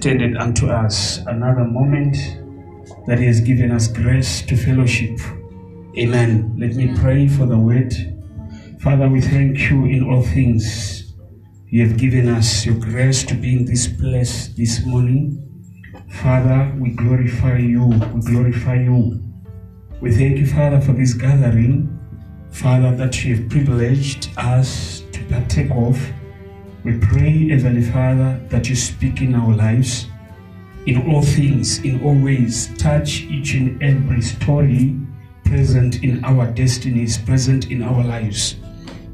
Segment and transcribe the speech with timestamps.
[0.00, 2.16] extended unto us another moment
[3.06, 5.18] that He has given us grace to fellowship.
[5.98, 6.56] Amen.
[6.58, 7.92] Let me pray for the word.
[8.80, 11.12] Father, we thank you in all things.
[11.66, 15.36] You have given us your grace to be in this place this morning.
[16.22, 17.84] Father, we glorify you.
[17.84, 19.22] We glorify you.
[20.00, 21.94] We thank you, Father, for this gathering.
[22.48, 26.00] Father, that you have privileged us to partake of.
[26.82, 30.06] We pray, Heavenly Father, that you speak in our lives,
[30.86, 32.70] in all things, in all ways.
[32.78, 34.96] Touch each and every story
[35.44, 38.56] present in our destinies, present in our lives.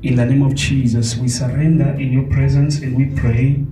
[0.03, 3.65] In the name of Jesus, we surrender in your presence and we pray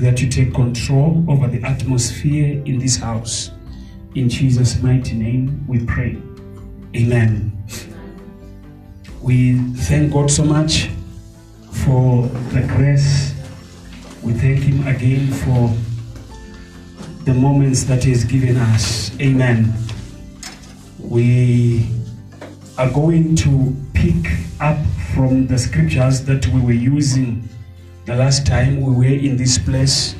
[0.00, 3.50] that you take control over the atmosphere in this house.
[4.14, 6.16] In Jesus' mighty name, we pray.
[6.94, 7.56] Amen.
[9.22, 10.90] We thank God so much
[11.72, 13.29] for the grace.
[14.22, 15.74] We thank Him again for
[17.24, 19.18] the moments that He has given us.
[19.20, 19.72] Amen.
[20.98, 21.88] We
[22.76, 24.78] are going to pick up
[25.14, 27.48] from the scriptures that we were using
[28.06, 30.14] the last time we were in this place,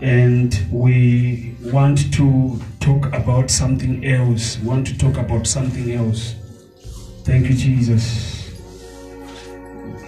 [0.00, 4.58] and we want to talk about something else.
[4.58, 6.34] We Want to talk about something else.
[7.24, 8.50] Thank you, Jesus.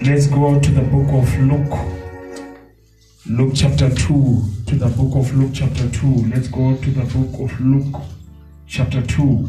[0.02, 1.99] Let's go to the book of Luke.
[3.30, 4.42] Luke chapter 2.
[4.66, 6.30] To the book of Luke chapter 2.
[6.34, 8.02] Let's go to the book of Luke
[8.66, 9.48] chapter 2.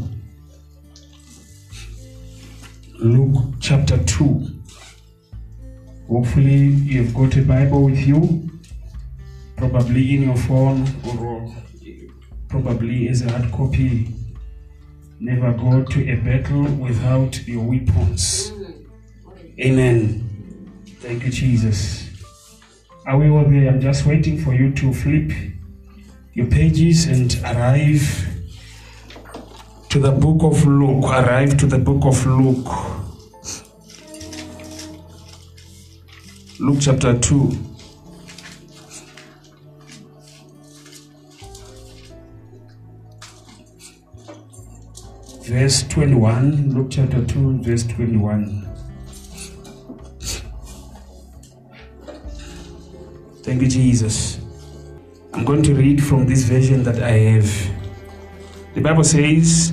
[3.00, 4.46] Luke chapter 2.
[6.08, 8.48] Hopefully, you've got a Bible with you,
[9.56, 10.86] probably in your phone
[11.18, 11.52] or
[12.48, 14.14] probably as a hard copy.
[15.18, 18.52] Never go to a battle without your weapons.
[19.58, 20.22] Amen.
[21.00, 22.01] Thank you, Jesus.
[23.04, 23.68] Are we all there?
[23.68, 25.32] I'm just waiting for you to flip
[26.34, 28.28] your pages and arrive
[29.88, 31.04] to the book of Luke.
[31.06, 32.68] Arrive to the book of Luke.
[36.60, 37.50] Luke chapter 2.
[45.42, 46.72] Verse 21.
[46.72, 48.71] Luke chapter 2, verse 21.
[53.42, 54.38] Thank you, Jesus.
[55.32, 57.70] I'm going to read from this version that I have.
[58.74, 59.72] The Bible says,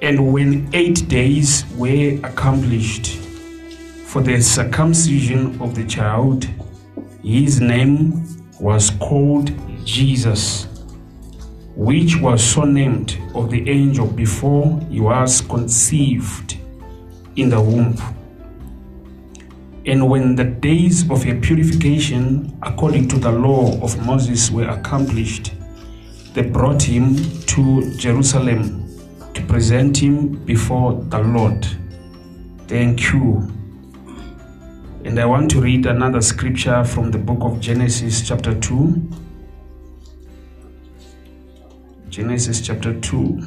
[0.00, 3.18] And when eight days were accomplished
[4.06, 6.48] for the circumcision of the child,
[7.22, 8.26] his name
[8.58, 9.52] was called
[9.84, 10.66] Jesus,
[11.76, 16.56] which was so named of the angel before he was conceived
[17.36, 17.98] in the womb.
[19.84, 25.52] And when the days of your purification, according to the law of Moses, were accomplished,
[26.34, 27.16] they brought him
[27.46, 28.88] to Jerusalem
[29.34, 31.66] to present him before the Lord.
[32.68, 33.50] Thank you.
[35.04, 39.10] And I want to read another scripture from the book of Genesis, chapter 2.
[42.08, 43.40] Genesis chapter 2,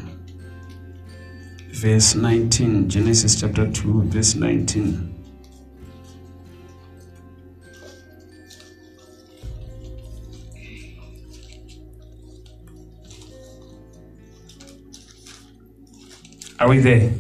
[1.70, 2.90] verse 19.
[2.90, 5.15] Genesis chapter 2, verse 19.
[16.58, 17.12] Are we there?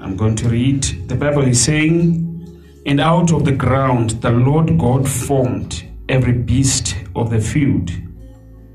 [0.00, 0.82] I'm going to read.
[1.08, 6.96] The Bible is saying, And out of the ground the Lord God formed every beast
[7.14, 7.90] of the field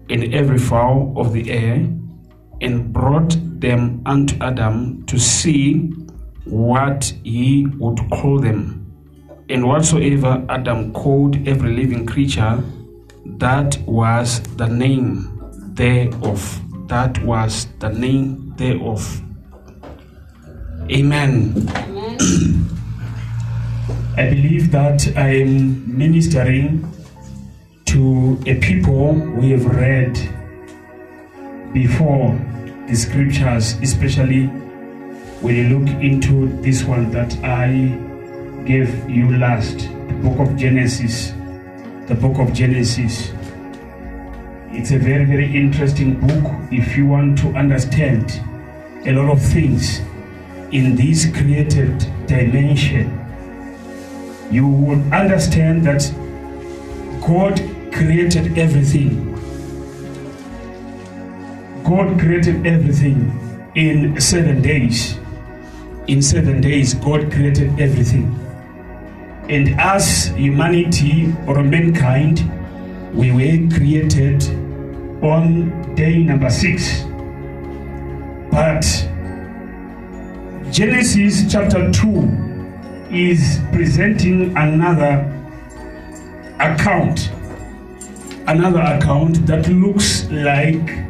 [0.09, 1.85] and every fowl of the air,
[2.61, 5.89] and brought them unto Adam to see
[6.45, 8.79] what he would call them.
[9.49, 12.63] And whatsoever Adam called every living creature,
[13.37, 15.41] that was the name
[15.73, 16.62] thereof.
[16.87, 19.21] That was the name thereof.
[20.91, 21.53] Amen.
[24.17, 26.87] I believe that I'm ministering
[27.85, 30.13] to a people we have read
[31.73, 32.37] before
[32.87, 34.47] the scriptures, especially
[35.41, 37.97] when you look into this one that I
[38.65, 41.31] gave you last, the book of Genesis.
[42.07, 43.31] The book of Genesis.
[44.75, 48.41] It's a very, very interesting book if you want to understand
[49.05, 49.99] a lot of things
[50.71, 53.07] in this created dimension.
[54.49, 56.01] You will understand that
[57.21, 57.61] God
[57.93, 59.31] created everything.
[61.83, 65.19] God created everything in seven days.
[66.07, 68.25] In seven days, God created everything.
[69.49, 72.41] And as humanity or mankind,
[73.13, 74.62] we were created
[75.23, 77.03] on day number six.
[78.51, 78.83] But
[80.69, 85.29] Genesis chapter 2 is presenting another
[86.59, 87.31] account.
[88.47, 91.05] Another account that looks like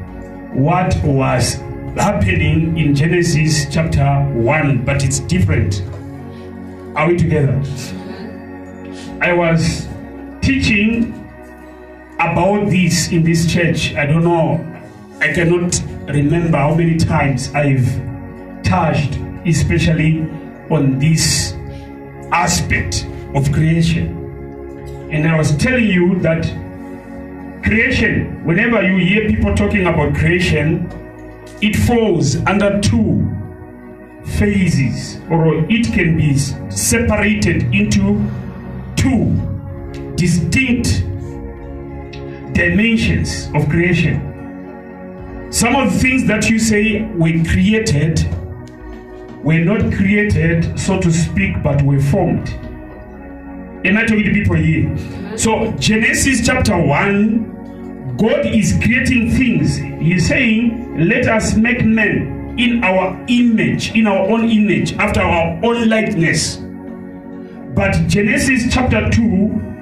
[0.53, 1.55] what was
[1.97, 5.81] happening in Genesis chapter 1, but it's different.
[6.95, 7.59] Are we together?
[9.21, 9.87] I was
[10.41, 11.22] teaching
[12.31, 13.93] about this in this church.
[13.95, 14.59] I don't know,
[15.19, 17.85] I cannot remember how many times I've
[18.63, 20.21] touched, especially
[20.69, 21.53] on this
[22.31, 24.19] aspect of creation.
[25.11, 26.43] And I was telling you that
[27.63, 30.89] creation, whenever you hear people talking about creation,
[31.61, 33.29] it falls under two
[34.37, 38.25] phases, or it can be separated into
[38.95, 39.35] two
[40.15, 41.05] distinct
[42.53, 44.29] dimensions of creation.
[45.51, 48.23] Some of the things that you say were created
[49.43, 52.49] were not created, so to speak, but were formed.
[53.85, 55.37] Am I talking to people here?
[55.37, 59.75] So, Genesis chapter 1, God is creating things.
[59.75, 65.59] He's saying, Let us make men in our image, in our own image, after our
[65.65, 66.57] own likeness.
[67.75, 69.72] But Genesis chapter 2,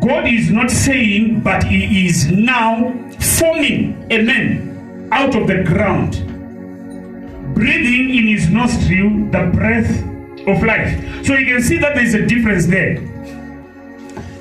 [0.00, 2.92] God is not saying, but He is now
[3.38, 6.12] forming a man out of the ground,
[7.54, 9.88] breathing in his nostril the breath
[10.46, 11.24] of life.
[11.24, 12.98] So you can see that there's a difference there.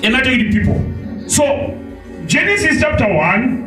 [0.04, 1.30] Am I talking to people?
[1.30, 1.80] So,
[2.26, 3.64] Genesis chapter 1,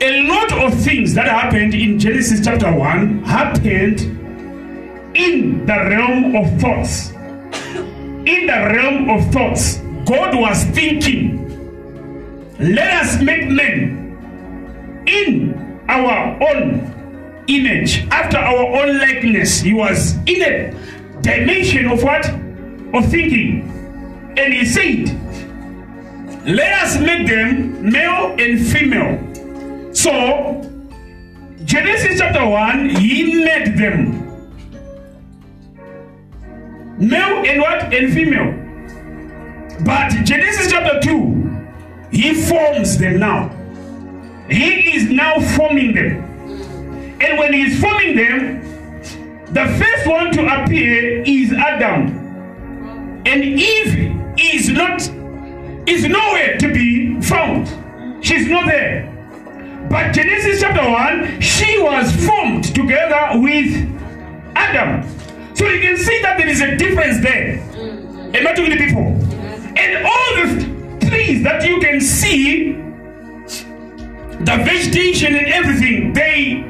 [0.00, 4.00] a lot of things that happened in Genesis chapter 1 happened
[5.16, 7.10] in the realm of thoughts.
[8.26, 11.42] In the realm of thoughts, God was thinking,
[12.60, 19.60] let us make men in our own image, after our own likeness.
[19.60, 22.24] He was in a dimension of what?
[22.94, 23.62] Of thinking.
[24.38, 25.10] And he said,
[26.46, 29.18] let us make them male and female.
[29.92, 30.62] So,
[31.64, 34.22] Genesis chapter 1, he made them
[36.96, 37.92] male and what?
[37.92, 38.65] And female.
[39.84, 41.66] But Genesis chapter 2,
[42.10, 43.50] he forms them now.
[44.48, 46.22] He is now forming them.
[47.20, 48.62] And when he's forming them,
[49.52, 53.22] the first one to appear is Adam.
[53.26, 55.00] And Eve is not
[55.88, 57.68] is nowhere to be found.
[58.24, 59.12] She's not there.
[59.88, 63.72] But Genesis chapter 1, she was formed together with
[64.56, 65.08] Adam.
[65.54, 67.60] So you can see that there is a difference there.
[68.34, 69.25] Am I talking to people?
[69.86, 76.64] And all the trees that you can see, the vegetation and everything, they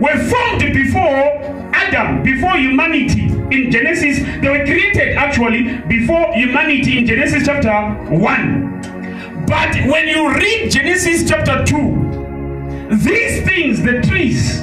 [0.00, 3.24] were formed before Adam, before humanity.
[3.54, 9.44] In Genesis, they were created actually before humanity in Genesis chapter 1.
[9.46, 14.62] But when you read Genesis chapter 2, these things, the trees,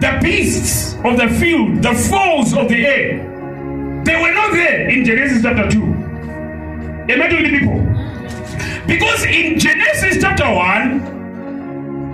[0.00, 3.18] the beasts of the field, the fowls of the air,
[4.04, 5.91] they were not there in Genesis chapter 2.
[7.08, 7.80] Am I talking to people?
[8.86, 11.00] Because in Genesis chapter 1,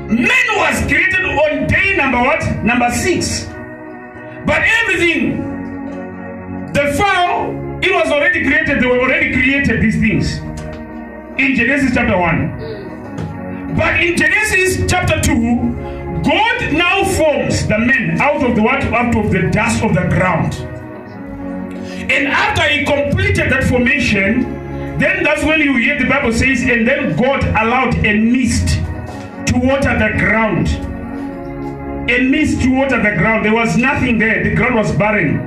[0.09, 2.65] man was created on day number what?
[2.65, 3.45] Number 6.
[4.47, 5.43] But everything,
[6.73, 7.51] the fowl,
[7.83, 8.81] it was already created.
[8.81, 10.39] They were already created, these things.
[11.39, 13.75] In Genesis chapter 1.
[13.77, 18.83] But in Genesis chapter 2, God now forms the men out of the what?
[18.85, 20.55] Out of the dust of the ground.
[22.11, 24.58] And after he completed that formation,
[24.99, 28.69] then that's when you hear the Bible says, and then God allowed a mist
[29.49, 30.69] to water the ground.
[32.11, 33.45] A mist to water the ground.
[33.45, 34.43] There was nothing there.
[34.43, 35.39] The ground was barren.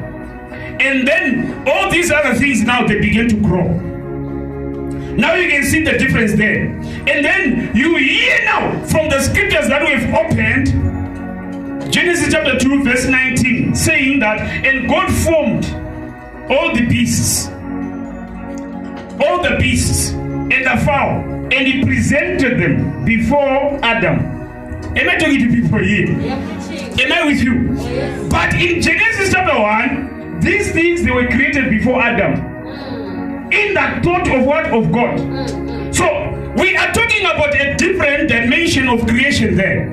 [0.82, 3.68] And then all these other things now they begin to grow.
[5.16, 6.68] Now you can see the difference there.
[6.68, 13.06] And then you hear now from the scriptures that we've opened, Genesis chapter 2, verse
[13.06, 15.66] 19, saying that, and God formed
[16.50, 17.50] all the beasts
[19.24, 21.22] all the beasts and the fowl,
[21.54, 24.20] and he presented them before Adam.
[24.96, 26.08] Am I talking to people here?
[26.10, 27.78] Am I with you?
[27.80, 32.42] Oh, but in Genesis chapter 1, these things they were created before Adam.
[32.66, 33.54] Mm.
[33.54, 34.66] In the thought of what?
[34.66, 35.18] Of God.
[35.20, 35.96] Mm, mm.
[35.96, 36.06] So
[36.62, 39.90] we are talking about a different dimension of creation there.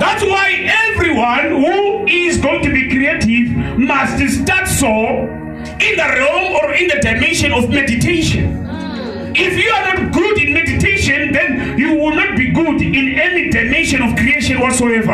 [0.00, 5.45] That's why everyone who is going to be creative must start so
[5.80, 8.64] in the realm or in the dimension of meditation.
[8.66, 9.32] Hmm.
[9.34, 13.50] If you are not good in meditation, then you will not be good in any
[13.50, 15.12] dimension of creation whatsoever.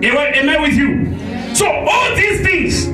[0.00, 1.54] Am I, am I with you?
[1.54, 2.86] So all these things,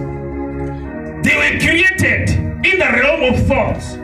[1.22, 2.30] they were created
[2.64, 3.96] in the realm of thoughts.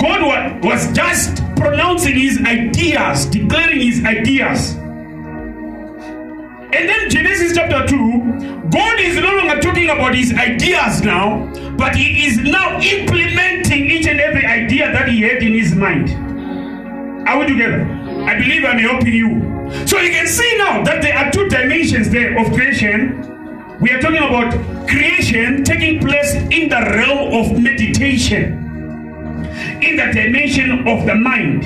[0.00, 4.76] God was just pronouncing his ideas, declaring his ideas.
[6.70, 11.96] And then Genesis chapter 2, God is no longer talking about his ideas now, but
[11.96, 16.10] he is now implementing each and every idea that he had in his mind.
[17.26, 17.84] Are we together?
[18.26, 19.86] I believe I'm helping you.
[19.86, 23.78] So you can see now that there are two dimensions there of creation.
[23.80, 24.52] We are talking about
[24.88, 28.64] creation taking place in the realm of meditation,
[29.82, 31.64] in the dimension of the mind,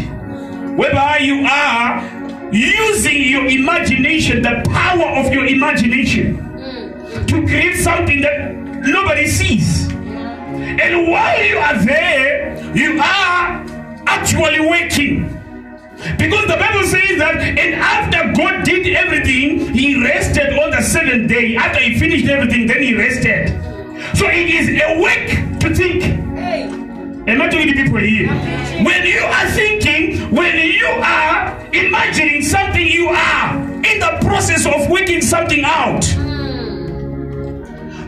[0.78, 2.21] whereby you are
[2.52, 7.26] using your imagination, the power of your imagination, mm.
[7.26, 9.90] to create something that nobody sees.
[9.90, 13.64] And while you are there, you are
[14.06, 15.28] actually working.
[16.18, 21.28] Because the Bible says that, and after God did everything, He rested on the seventh
[21.28, 21.56] day.
[21.56, 23.48] After He finished everything, then He rested.
[24.16, 26.02] So it is a work to think.
[27.24, 28.26] Am I talking to people here?
[28.84, 34.90] When you are thinking, when you are imagining something, you are in the process of
[34.90, 36.00] working something out.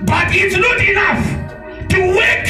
[0.04, 2.48] But it's not enough to work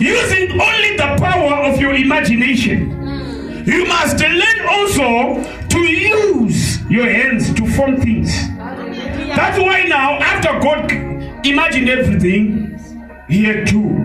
[0.00, 2.90] using only the power of your imagination.
[3.66, 8.32] You must learn also to use your hands to form things.
[8.56, 10.90] That's why now, after God
[11.46, 12.80] imagined everything,
[13.28, 14.04] he had to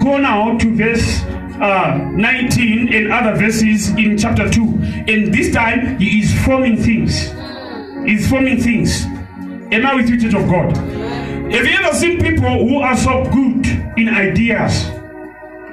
[0.00, 1.22] go now to verse
[1.60, 4.62] uh, 19 and other verses in chapter 2.
[5.08, 7.30] And this time, he is forming things.
[8.04, 9.04] He's forming things.
[9.72, 10.76] Am I with you, Church of God?
[11.52, 13.66] Have you ever seen people who are so good
[13.98, 14.90] in ideas,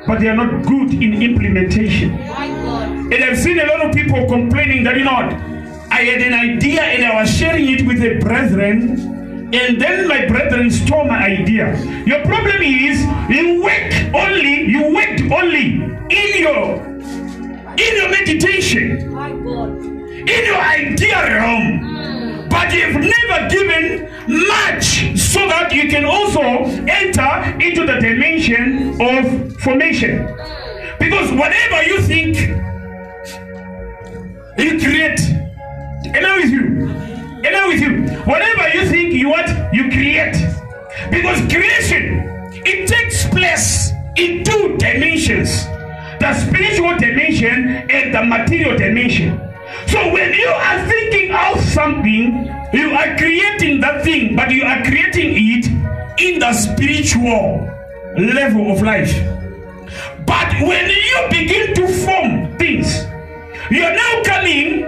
[0.05, 2.11] but they are not good in implementation?
[2.13, 5.33] And I've seen a lot of people complaining that, you know what,
[5.89, 9.16] I had an idea and I was sharing it with the brethren,
[9.53, 11.73] and then my brethren stole my idea.
[12.05, 12.99] Your problem is
[13.29, 16.85] you work only, you worked only in your
[17.79, 21.79] in your meditation, in your idea realm.
[21.79, 22.49] Mm.
[22.49, 29.55] But you've never given much so that you can also enter into the dimension of
[29.61, 30.27] formation.
[30.27, 30.99] Mm.
[30.99, 32.37] Because whatever you think,
[34.57, 35.19] you create.
[36.15, 37.16] Am I with you?
[37.45, 38.07] I with you?
[38.25, 40.35] Whatever you think, you want, You create.
[41.11, 45.65] Because creation, it takes place in two dimensions.
[46.19, 49.39] The spiritual dimension and the material dimension.
[49.87, 54.81] So when you are thinking of something, you are creating that thing, but you are
[54.83, 55.65] creating it
[56.19, 57.69] in the spiritual
[58.17, 59.13] level of life.
[60.25, 63.05] But when you begin to form things,
[63.69, 64.85] you are now coming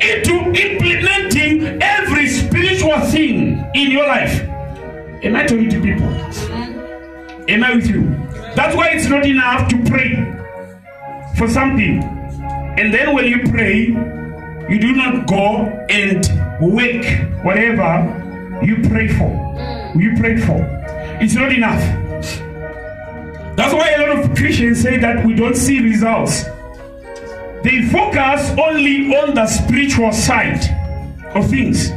[0.00, 4.42] into implementing every spiritual thing in your life.
[5.22, 6.06] Am I talking to people?
[6.06, 7.48] Mm-hmm.
[7.48, 8.02] Am I with you?
[8.54, 10.14] That's why it's not enough to pray
[11.36, 12.02] for something.
[12.78, 13.86] And then when you pray,
[14.68, 16.26] you do not go and
[16.60, 18.24] wake whatever
[18.62, 19.30] you pray for.
[19.30, 20.00] Mm.
[20.00, 20.58] You pray for.
[21.20, 21.80] It's not enough.
[23.56, 26.44] That's why a lot of Christians say that we don't see results.
[27.66, 30.62] They focus only on the spiritual side
[31.34, 31.90] of things,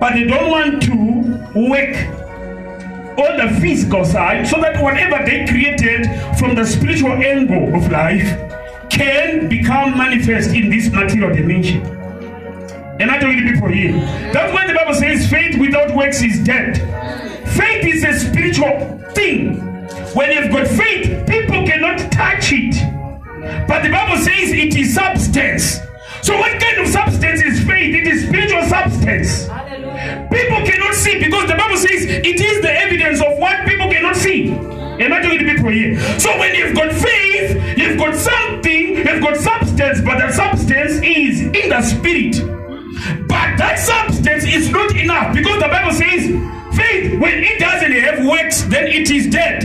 [0.00, 1.94] but they don't want to work
[3.16, 6.06] on the physical side so that whatever they created
[6.36, 8.26] from the spiritual angle of life
[8.90, 11.86] can become manifest in this material dimension.
[12.98, 13.92] And I to people here?
[14.32, 16.78] That's why the Bible says faith without works is dead.
[17.50, 19.60] Faith is a spiritual thing.
[20.16, 22.95] When you've got faith, people cannot touch it.
[23.68, 25.80] But the Bible says it is substance.
[26.22, 27.94] So, what kind of substance is faith?
[27.94, 29.44] It is spiritual substance.
[30.30, 34.16] People cannot see because the Bible says it is the evidence of what people cannot
[34.16, 34.50] see.
[34.50, 35.98] Am I talking to people here?
[36.18, 41.42] So when you've got faith, you've got something, you've got substance, but that substance is
[41.42, 42.40] in the spirit.
[43.28, 46.26] But that substance is not enough because the Bible says
[46.76, 49.62] faith, when it doesn't have works, then it is dead.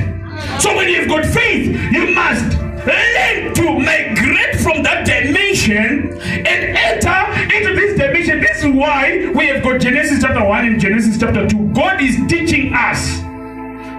[0.59, 2.51] So when you've got faith, you must
[2.85, 8.41] learn to migrate from that dimension and enter into this dimension.
[8.41, 11.73] This is why we have got Genesis chapter 1 and Genesis chapter 2.
[11.73, 13.19] God is teaching us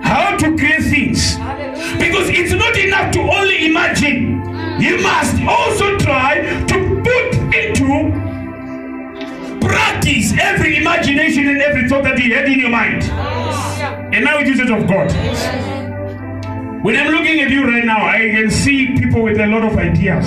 [0.02, 1.36] how to create things.
[1.98, 4.42] Because it's not enough to only imagine.
[4.42, 4.80] Mm.
[4.82, 8.10] You must also try to put into
[9.60, 13.04] practice every imagination and every thought that you had in your mind.
[14.14, 15.10] And now it is it of God.
[16.82, 19.78] When I'm looking at you right now, I can see people with a lot of
[19.78, 20.26] ideas.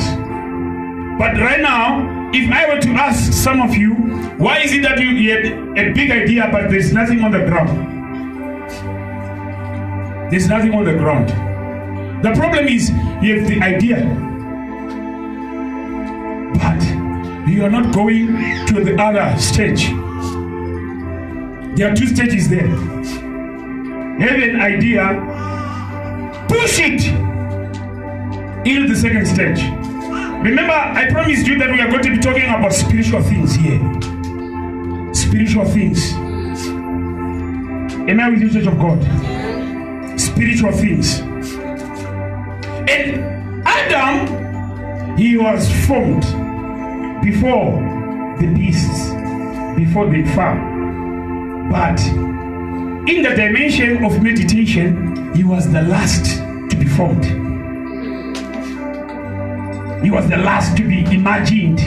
[1.20, 3.94] But right now, if I were to ask some of you,
[4.38, 5.46] why is it that you you had
[5.78, 7.92] a big idea but there's nothing on the ground?
[10.32, 11.28] There's nothing on the ground.
[12.24, 12.90] The problem is
[13.22, 13.98] you have the idea,
[16.64, 16.82] but
[17.50, 18.28] you are not going
[18.68, 19.90] to the other stage.
[21.78, 22.68] There are two stages there.
[24.20, 25.04] Have an idea,
[26.48, 27.06] push it
[28.68, 29.62] into the second stage.
[30.44, 33.80] Remember, I promised you that we are going to be talking about spiritual things here.
[35.14, 36.14] Spiritual things.
[38.08, 39.02] Am I with you, Church of God?
[40.20, 41.20] Spiritual things.
[42.88, 46.24] And Adam, he was formed
[47.24, 47.82] before
[48.40, 49.10] the beasts,
[49.76, 51.70] before the farm.
[51.72, 52.00] But
[53.08, 56.38] in the dimension of meditation, he was the last
[56.72, 57.24] to be formed.
[60.04, 61.80] He was the last to be imagined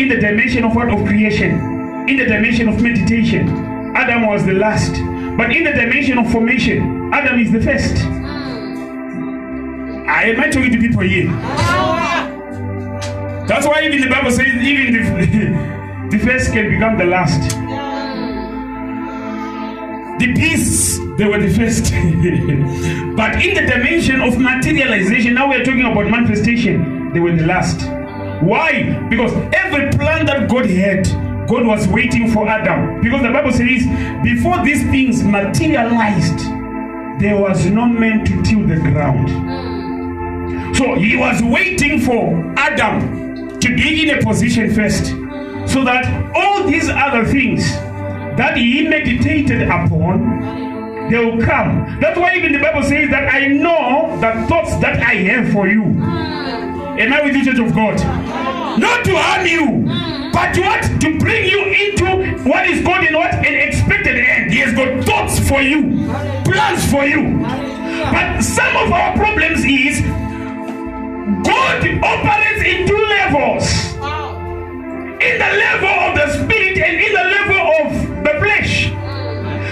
[0.00, 1.60] in the dimension of what of creation,
[2.08, 3.48] in the dimension of meditation.
[3.94, 4.92] Adam was the last,
[5.36, 7.96] but in the dimension of formation, Adam is the first.
[10.08, 11.30] I am I talking to people here?
[13.46, 17.61] That's why even the Bible says even the, the first can become the last.
[20.22, 21.90] The beasts, they were the first.
[23.16, 27.80] but in the dimension of materialization, now we're talking about manifestation, they were the last.
[28.40, 29.04] Why?
[29.10, 31.08] Because every plan that God had,
[31.48, 33.00] God was waiting for Adam.
[33.00, 33.84] Because the Bible says,
[34.22, 36.38] before these things materialized,
[37.20, 39.28] there was no man to till the ground.
[40.76, 45.06] So he was waiting for Adam to be in a position first,
[45.68, 47.72] so that all these other things
[48.36, 51.98] that he meditated upon, they will come.
[52.00, 55.68] That's why even the Bible says that I know the thoughts that I have for
[55.68, 55.82] you.
[55.82, 57.96] Am I with you, Church of God?
[58.78, 59.84] Not to harm you,
[60.32, 61.00] but what?
[61.02, 63.34] To bring you into what is called in what?
[63.34, 64.52] An expected end.
[64.52, 66.06] He has got thoughts for you,
[66.44, 67.40] plans for you.
[67.42, 70.00] But some of our problems is
[71.44, 73.92] God operates in two levels
[75.22, 78.90] in the level of the spirit and in the level of the flesh.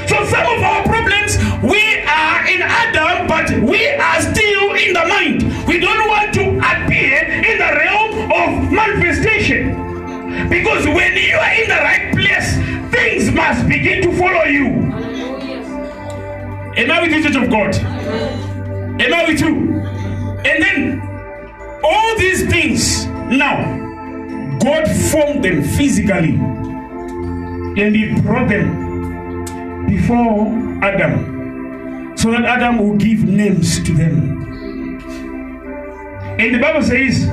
[0.08, 5.04] So some of our problems, we are in Adam, but we are still in the
[5.08, 5.66] mind.
[5.66, 7.18] We don't want to appear
[7.50, 9.74] in the realm of manifestation.
[10.48, 12.56] Because when you are in the right place,
[12.92, 14.66] things must begin to follow you.
[16.76, 17.74] Am I with you, Church of God?
[17.74, 19.80] Am I with you?
[20.44, 21.00] And then
[21.82, 23.89] all these things now
[24.61, 26.35] God formed them physically
[27.81, 30.46] and He brought them before
[30.85, 34.38] Adam so that Adam will give names to them.
[36.38, 37.25] And the Bible says,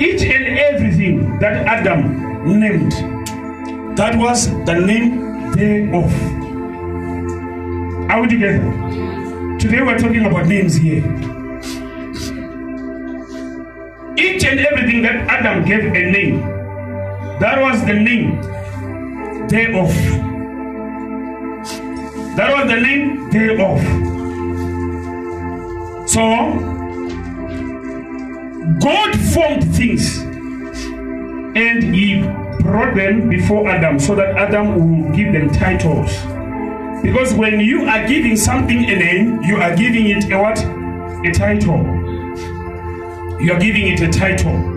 [0.00, 2.92] each and everything that Adam named,
[3.96, 6.12] that was the name thereof.
[8.10, 8.60] Are we together?
[9.58, 11.04] Today we're talking about names here.
[14.16, 16.61] Each and everything that Adam gave a name,
[17.42, 18.40] that was the name
[19.48, 19.92] day thereof.
[22.36, 23.80] That was the name day thereof.
[26.08, 26.22] So,
[28.78, 32.22] God formed things and He
[32.62, 36.12] brought them before Adam so that Adam will give them titles.
[37.02, 40.60] Because when you are giving something a name, you are giving it a what?
[41.26, 41.82] A title.
[43.42, 44.71] You are giving it a title.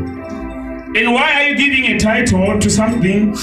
[0.96, 3.36] And why are you giving a title to something?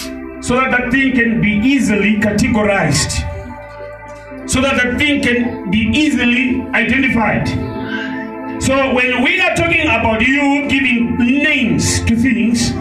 [0.43, 3.13] So that that thing can be easily categorized.
[4.49, 7.47] So that the thing can be easily identified.
[8.63, 12.73] So when we are talking about you giving names to things,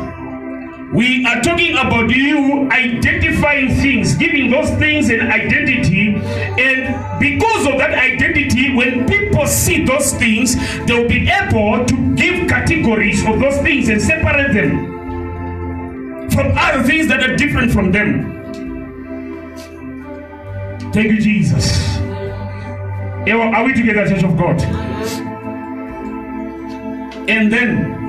[0.94, 6.16] we are talking about you identifying things, giving those things an identity.
[6.16, 12.48] And because of that identity, when people see those things, they'll be able to give
[12.50, 14.90] categories of those things and separate them
[16.30, 18.40] from other things that are different from them.
[20.92, 21.98] Thank you, Jesus.
[22.00, 24.62] Are we together, Church of God?
[27.30, 28.01] And then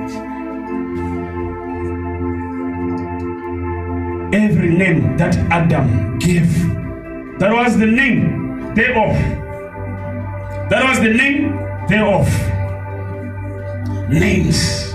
[4.33, 6.51] every name that Adam gave.
[7.37, 9.15] That was the name thereof.
[10.71, 11.55] That was the name
[11.87, 12.27] thereof.
[14.09, 14.91] Names.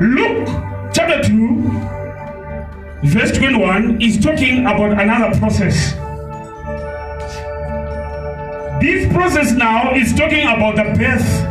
[0.00, 0.48] Luke
[0.92, 1.62] chapter 2,
[3.04, 5.92] verse 21 is talking about another process.
[8.82, 11.44] This process now is talking about the birth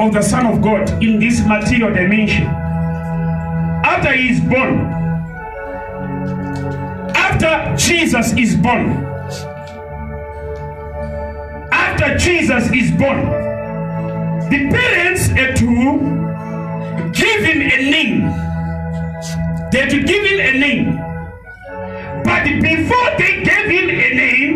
[0.00, 2.46] of the Son of God in this material dimension.
[3.84, 4.96] After he is born,
[7.16, 9.04] after Jesus is born,
[11.72, 13.20] after Jesus is born,
[14.50, 15.72] the parents had to
[17.12, 18.20] give him a name.
[19.70, 20.96] They had to give him a name.
[22.22, 24.54] But before they gave him a name,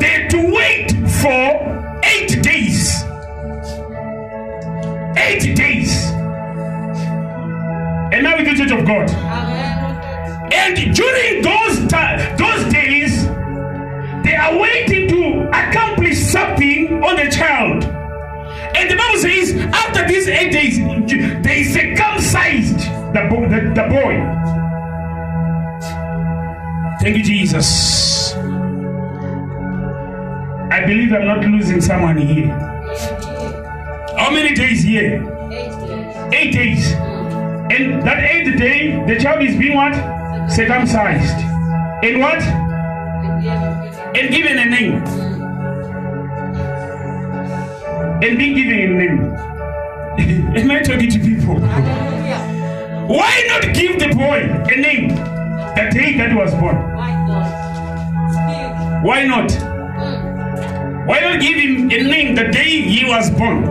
[0.00, 3.04] they had to wait for eight days.
[5.16, 6.10] Eight days.
[8.12, 9.83] And now with the church of God.
[10.54, 11.74] And during those
[12.38, 13.26] those days,
[14.24, 17.84] they are waiting to accomplish something on the child.
[18.76, 20.78] And the Bible says, after these eight days,
[21.42, 22.78] they circumcised
[23.14, 24.14] the, bo- the, the boy.
[27.00, 28.34] Thank you, Jesus.
[30.72, 32.48] I believe I'm not losing someone here.
[34.16, 35.22] How many days here?
[35.52, 36.32] Eight days.
[36.32, 36.92] Eight days.
[36.92, 40.13] And that eighth day, the child is being what?
[40.48, 41.38] Circumcised.
[42.04, 42.42] And what?
[44.16, 45.02] And given a name.
[48.22, 49.34] And being given a name.
[50.56, 51.56] Am I talking to people?
[53.06, 54.40] Why not give the boy
[54.72, 56.76] a name the day that he was born?
[59.04, 59.50] Why not?
[61.06, 63.66] Why not give him a name the day he was born?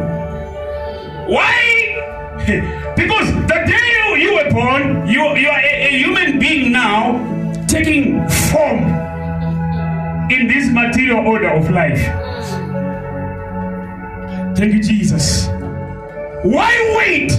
[1.28, 1.56] Why?
[2.96, 3.83] because the day
[4.24, 7.20] you, were born, you, you are a, a human being now
[7.68, 8.84] taking form
[10.32, 12.00] in this material order of life.
[14.58, 15.48] Thank you, Jesus.
[16.44, 17.32] Why wait?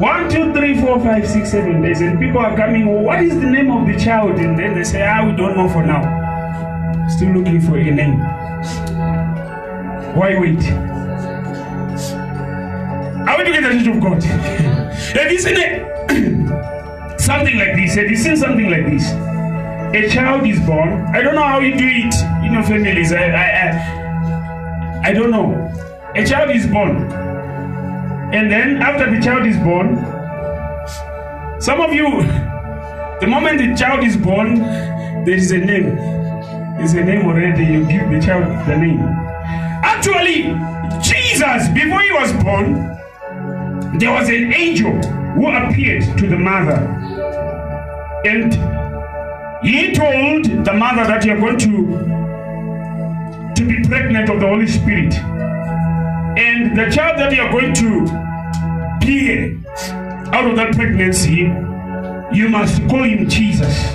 [0.00, 2.88] One, two, three, four, five, six, seven days, and people are coming.
[2.88, 4.38] "Oh, What is the name of the child?
[4.38, 6.02] And then they say, Ah, we don't know for now.
[7.08, 8.18] Still looking for a name.
[10.16, 10.62] Why wait?
[13.28, 14.76] Are we together, Church of God?
[15.08, 15.80] Have you seen it?
[17.20, 17.94] something like this?
[17.96, 19.10] Have you seen something like this?
[19.92, 21.06] A child is born.
[21.14, 23.12] I don't know how you do it in your families.
[23.12, 25.54] I, I, I, I don't know.
[26.14, 27.10] A child is born.
[28.32, 29.96] And then after the child is born,
[31.60, 32.04] some of you,
[33.20, 34.60] the moment the child is born,
[35.24, 35.96] there is a name.
[36.76, 37.64] There's a name already.
[37.64, 39.00] You give the child the name.
[39.82, 40.54] Actually,
[41.02, 42.99] Jesus, before he was born,
[44.00, 44.92] there was an angel
[45.34, 46.78] who appeared to the mother.
[48.24, 48.54] And
[49.62, 55.14] he told the mother that you're going to, to be pregnant of the Holy Spirit.
[56.38, 58.06] And the child that you're going to
[59.04, 59.56] bear
[60.34, 61.52] out of that pregnancy,
[62.34, 63.94] you must call him Jesus.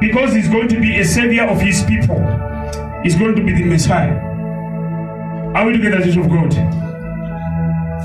[0.00, 2.20] Because he's going to be a savior of his people.
[3.02, 4.16] He's going to be the Messiah.
[5.56, 6.93] Are we together, Church of God?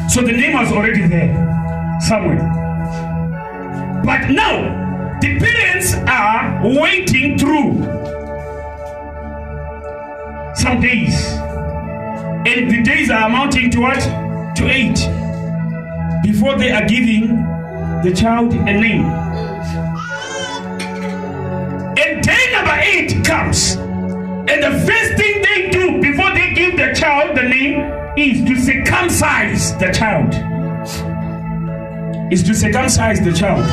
[0.08, 1.34] So the name was already there
[2.02, 2.60] somewhere.
[4.06, 7.84] But now, the parents are waiting through
[10.56, 11.14] some days.
[12.48, 14.00] And the days are amounting to what?
[14.56, 14.98] To eight.
[16.24, 17.28] Before they are giving
[18.04, 19.06] the child a name.
[21.98, 23.76] And day number eight comes.
[23.76, 27.82] And the first thing they do before they give the child the name
[28.19, 30.34] is to circumcise the child.
[32.32, 33.65] Is to circumcise the child.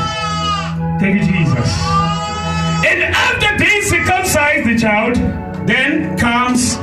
[0.99, 1.69] Thank you, Jesus.
[2.87, 5.15] And after they circumcise the child,
[5.67, 6.77] then comes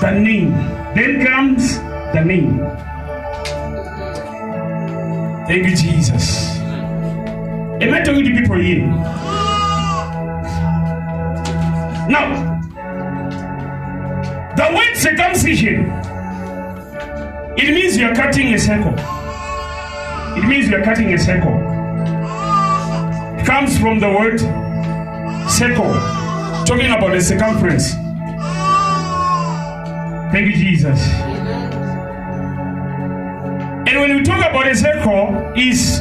[0.00, 0.52] the name.
[0.94, 1.78] Then comes
[2.14, 2.58] the name.
[5.46, 6.56] Thank you, Jesus.
[7.82, 8.86] Am I talking to people here?
[12.08, 12.52] Now,
[14.56, 16.01] the word circumcision,
[17.56, 18.94] it means you are cutting a circle.
[20.36, 21.54] It means you are cutting a circle.
[23.38, 24.40] It comes from the word
[25.50, 25.92] circle,
[26.64, 27.92] talking about the circumference.
[30.32, 31.06] Thank you, Jesus.
[33.86, 36.00] And when we talk about a circle, is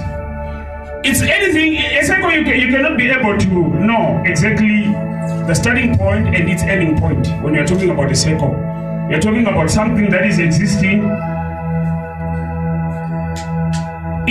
[1.04, 3.48] it's anything a circle you, can, you cannot be able to
[3.84, 4.86] know exactly
[5.48, 8.52] the starting point and its ending point when you're talking about a circle.
[9.10, 11.02] You're talking about something that is existing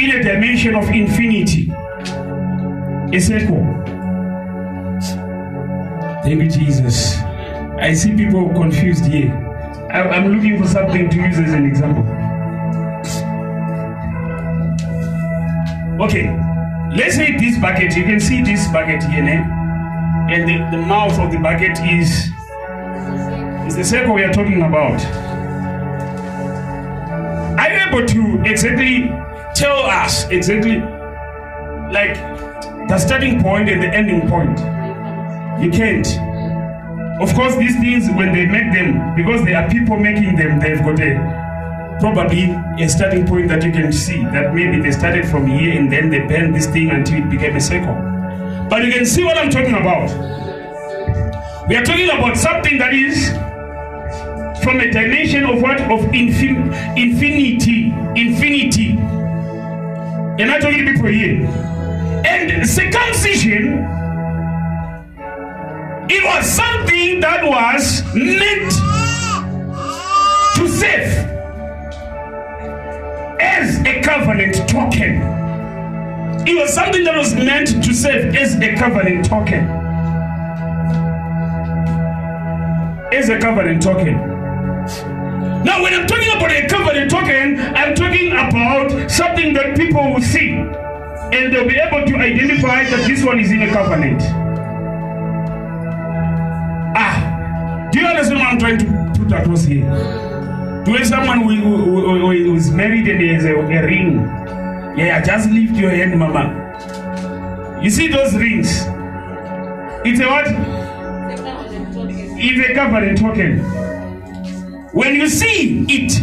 [0.00, 1.70] in a dimension of infinity.
[3.12, 3.66] A circle.
[6.22, 7.18] Thank you, Jesus.
[7.78, 9.30] I see people confused here.
[9.90, 12.04] I- I'm looking for something to use as an example.
[16.04, 16.28] Okay,
[16.96, 17.94] let's say this bucket.
[17.96, 22.30] You can see this bucket here, and the, the mouth of the bucket is
[23.66, 25.00] is the circle we are talking about.
[27.58, 29.10] Are you able to exactly
[29.61, 30.81] tell us exactly
[31.92, 32.16] like
[32.88, 34.59] the starting point and the ending point.
[35.62, 36.07] You can't.
[37.20, 40.79] Of course, these things, when they make them, because there are people making them, they've
[40.79, 42.44] got a probably
[42.83, 46.09] a starting point that you can see that maybe they started from here and then
[46.09, 47.94] they bent this thing until it became a circle.
[48.70, 50.09] But you can see what I'm talking about.
[51.68, 53.29] We are talking about something that is
[54.64, 55.79] from a dimension of what?
[55.83, 57.92] Of infin- infinity.
[58.16, 59.19] Infinity.
[60.40, 61.46] Am I talking to people?
[62.24, 63.85] And circumcision,
[66.09, 68.70] it was something that was meant
[70.57, 71.29] to save
[73.38, 75.20] as a covenant token.
[76.48, 79.68] It was something that was meant to serve as a covenant token.
[83.12, 85.19] As a covenant token.
[85.64, 90.22] Now, when I'm talking about a covenant token, I'm talking about something that people will
[90.22, 90.53] see
[91.33, 94.20] and they'll be able to identify that this one is in a covenant.
[96.96, 99.85] Ah, do you understand what I'm trying to put across here?
[100.87, 104.22] You have someone who, who, who, who is married and has a, a ring?
[104.98, 107.79] Yeah, just lift your hand, mama.
[107.83, 108.87] You see those rings?
[110.05, 110.46] It's a what?
[112.42, 113.89] It's a covenant token.
[114.92, 116.20] When you see it,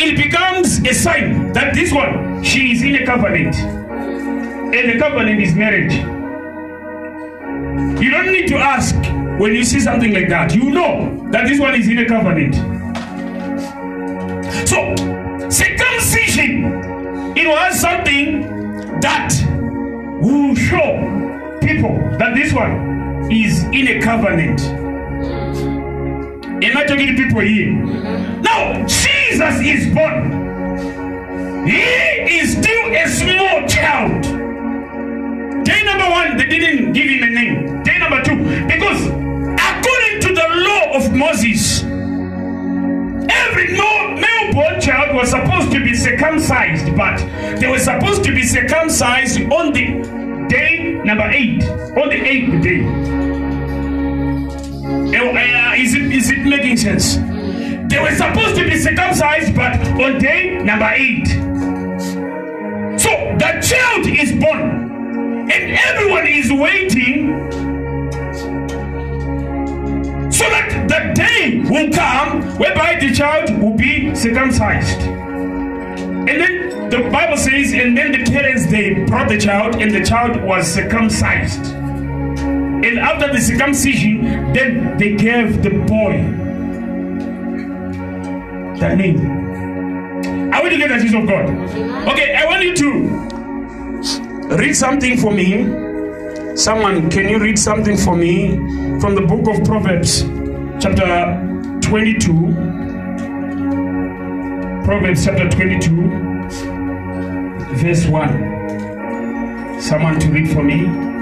[0.00, 3.56] it becomes a sign that this one, she is in a covenant.
[3.56, 5.92] And the covenant is marriage.
[8.00, 8.94] You don't need to ask
[9.40, 10.54] when you see something like that.
[10.54, 12.54] You know that this one is in a covenant.
[14.68, 14.94] So,
[15.50, 18.42] circumcision, it was something
[19.00, 19.32] that
[20.22, 24.83] will show people that this one is in a covenant.
[26.64, 27.72] Am I talking to people here?
[27.72, 31.66] Now, Jesus is born.
[31.66, 31.80] He
[32.38, 34.22] is still a small child.
[35.64, 37.82] Day number one, they didn't give him a name.
[37.82, 41.82] Day number two, because according to the law of Moses,
[43.30, 47.18] every no- male-born child was supposed to be circumcised, but
[47.58, 53.33] they were supposed to be circumcised on the day number eight, on the eighth day.
[55.04, 57.16] Uh, uh, is, it, is it making sense?
[57.16, 61.28] They were supposed to be circumcised, but on day number eight.
[62.98, 67.50] So the child is born, and everyone is waiting
[70.32, 75.00] so that the day will come whereby the child will be circumcised.
[75.00, 80.04] And then the Bible says, and then the parents they brought the child, and the
[80.04, 81.83] child was circumcised.
[82.84, 86.20] And after the circumcision, then they gave the boy
[88.78, 90.52] the name.
[90.52, 91.48] Are we together, Jesus of God?
[92.10, 93.08] Okay, I want you to
[94.56, 95.64] read something for me.
[96.56, 98.58] Someone, can you read something for me
[99.00, 100.22] from the book of Proverbs,
[100.78, 101.40] chapter
[101.80, 102.32] 22?
[104.84, 105.88] Proverbs chapter 22,
[107.76, 109.80] verse 1.
[109.80, 111.13] Someone to read for me.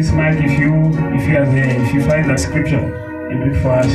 [0.00, 1.78] You this mic if you if you are there.
[1.84, 2.78] If you find that scripture,
[3.28, 3.92] and read for us.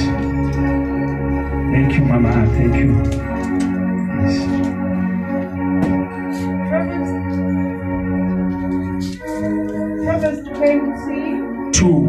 [1.73, 2.45] Thank you, Mama.
[2.53, 2.93] Thank you.
[4.21, 4.45] Yes.
[6.69, 7.11] Proverbs,
[10.05, 12.05] Proverbs 23, Two.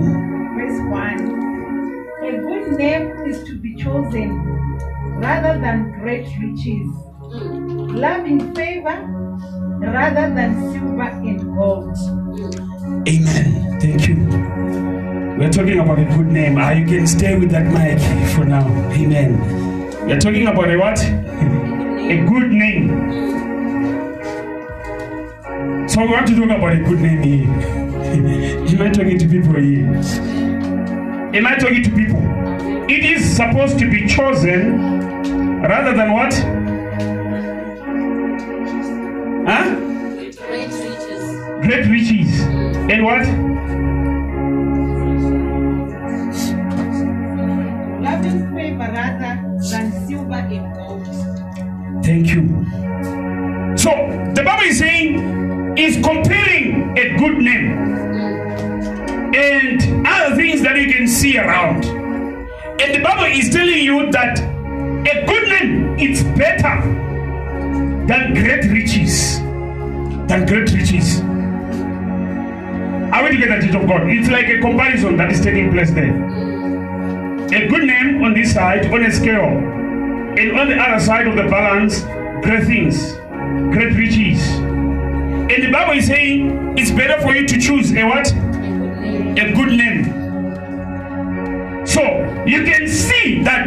[0.59, 2.21] verse 1.
[2.23, 4.29] A good name is to be chosen
[5.23, 6.87] rather than great riches,
[7.97, 8.99] loving favor
[9.81, 12.65] rather than silver and gold.
[13.09, 13.79] Amen.
[13.81, 14.16] Thank you.
[15.38, 16.59] We're talking about a good name.
[16.59, 18.01] Ah, you can stay with that mic
[18.35, 18.66] for now.
[18.90, 19.38] Amen.
[20.09, 20.99] We're talking about a what?
[21.05, 22.88] a good name.
[25.88, 27.77] So we want to talk about a good name here.
[28.75, 29.87] Am I talking to people here?
[31.33, 32.23] Am I talking to people?
[32.90, 36.35] It is supposed to be chosen rather than what?
[39.47, 39.77] Huh?
[40.49, 41.66] Great riches.
[41.66, 42.56] Great riches.
[42.88, 43.27] And what?
[48.01, 51.07] Loving favor rather than silver and gold.
[52.05, 52.42] Thank you.
[53.77, 53.90] So
[54.35, 57.72] the Bible is saying is comparing a good name
[59.35, 61.85] and other things that you can see around.
[61.85, 66.81] And the Bible is telling you that a good name is better
[68.07, 69.40] than great riches.
[70.29, 71.20] than great riches.
[73.16, 74.11] Are we together, Church of God?
[74.11, 76.12] It's like a comparison that is taking place there.
[76.12, 79.57] A good name on this side, on a scale,
[80.37, 82.02] and on the other side of the balance,
[82.44, 83.14] great things,
[83.72, 84.46] great riches.
[84.59, 88.31] And the Bible is saying it's better for you to choose a what?
[88.35, 90.05] A good name.
[91.87, 92.02] So
[92.46, 93.66] you can see that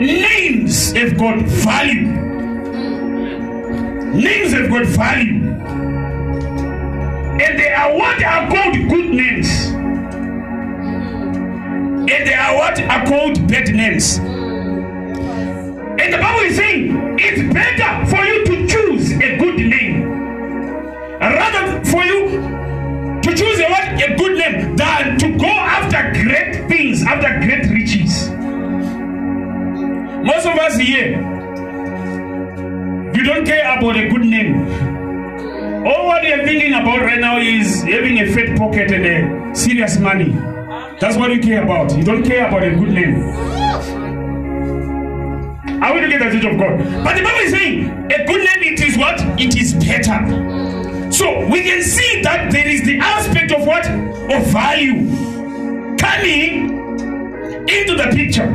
[0.00, 2.06] names have got value.
[4.12, 5.43] Names have got value.
[7.40, 9.48] And they are what are called good names.
[10.86, 12.08] Mm-hmm.
[12.08, 14.18] And they are what are called bad names.
[14.18, 16.00] Mm.
[16.00, 20.14] And the Bible is saying it's better for you to choose a good name
[21.32, 22.30] rather for you
[23.22, 27.66] to choose a what a good name than to go after great things, after great
[27.70, 28.28] riches.
[30.24, 31.18] Most of us here,
[33.12, 35.03] we don't care about a good name.
[35.84, 39.98] All what you're thinking about right now is having a fat pocket and a serious
[39.98, 40.32] money.
[40.98, 41.94] That's what you care about.
[41.94, 43.22] You don't care about a good name.
[45.82, 46.78] Are we the Church of God?
[47.04, 49.20] But the Bible is saying a good name it is what?
[49.38, 51.12] It is better.
[51.12, 53.86] So we can see that there is the aspect of what?
[53.86, 55.04] Of value
[55.98, 56.70] coming
[57.68, 58.48] into the picture.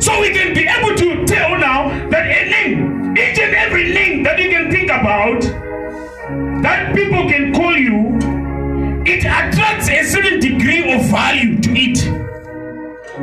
[0.00, 4.22] So we can be able to tell now that a name, each and every name
[4.22, 5.42] that you can think about,
[6.62, 8.18] that people can call you,
[9.06, 11.98] it attracts a certain degree of value to it.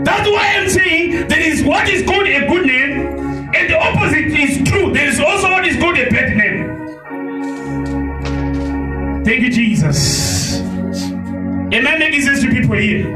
[0.06, 3.08] That's why I'm saying there is what is called a good name,
[3.54, 4.94] and the opposite is true.
[4.94, 6.74] There is also what is called a bad name.
[9.26, 10.60] Thank you, Jesus.
[10.62, 13.08] Am I making sense to people here?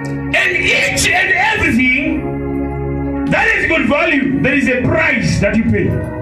[0.00, 6.17] And each and everything that is good value, there is a price that you pay.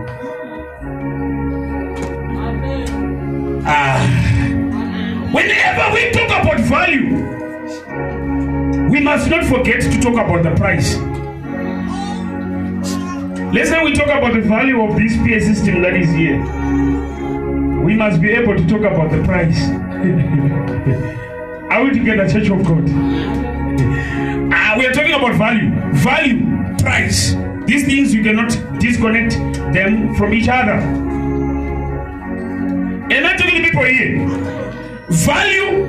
[3.68, 3.98] Ah.
[5.32, 7.16] Whenever we talk about value,
[8.88, 10.94] we must not forget to talk about the price.
[13.52, 16.38] Let's say we talk about the value of this PA system that is here.
[17.82, 19.60] We must be able to talk about the price.
[21.70, 22.88] are we together, Church of God?
[24.52, 25.70] Ah, we are talking about value.
[25.94, 27.34] Value, price.
[27.66, 29.32] These things you cannot disconnect
[29.74, 31.05] them from each other.
[33.16, 34.26] To people here?
[35.08, 35.86] Value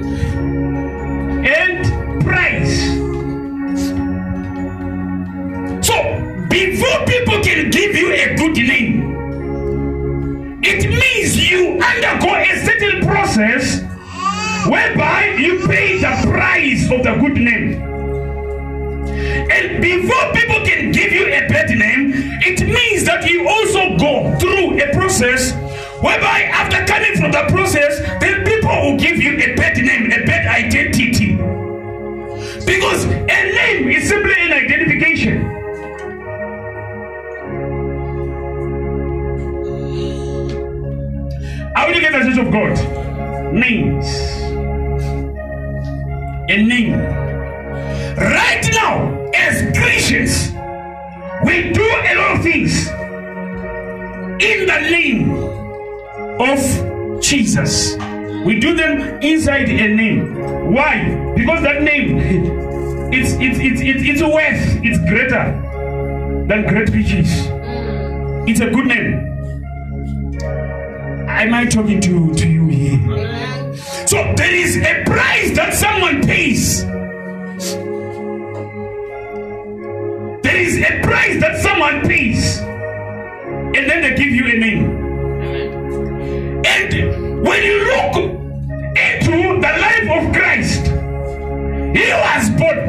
[1.46, 2.86] and price.
[5.86, 9.28] So, before people can give you a good name,
[10.64, 13.82] it means you undergo a certain process
[14.70, 17.82] whereby you pay the price of the good name.
[19.52, 22.14] And before people can give you a bad name,
[22.46, 25.67] it means that you also go through a process
[26.02, 30.26] whereby after coming from the process, then people will give you a bad name, a
[30.26, 31.36] bad identity.
[32.66, 35.46] Because a name is simply an identification.
[41.76, 43.54] Are we looking at the church of God?
[43.54, 44.08] Names.
[46.50, 47.00] A name.
[48.18, 50.52] Right now, as Christians,
[51.46, 52.88] we do a lot of things
[54.40, 55.57] in the name
[56.40, 57.96] of Jesus.
[58.46, 60.74] We do them inside a name.
[60.74, 61.34] Why?
[61.36, 62.18] Because that name,
[63.12, 65.64] it's it's it's it's, it's worth, it's greater
[66.48, 67.48] than great riches.
[68.48, 69.24] It's a good name.
[71.28, 73.76] Am I talking to, to you here?
[74.08, 76.84] So there is a price that someone pays.
[80.42, 82.60] There is a price that someone pays.
[82.60, 85.07] And then they give you a name.
[86.68, 88.16] And when you look
[88.98, 90.84] into the life of Christ,
[91.96, 92.80] he was born.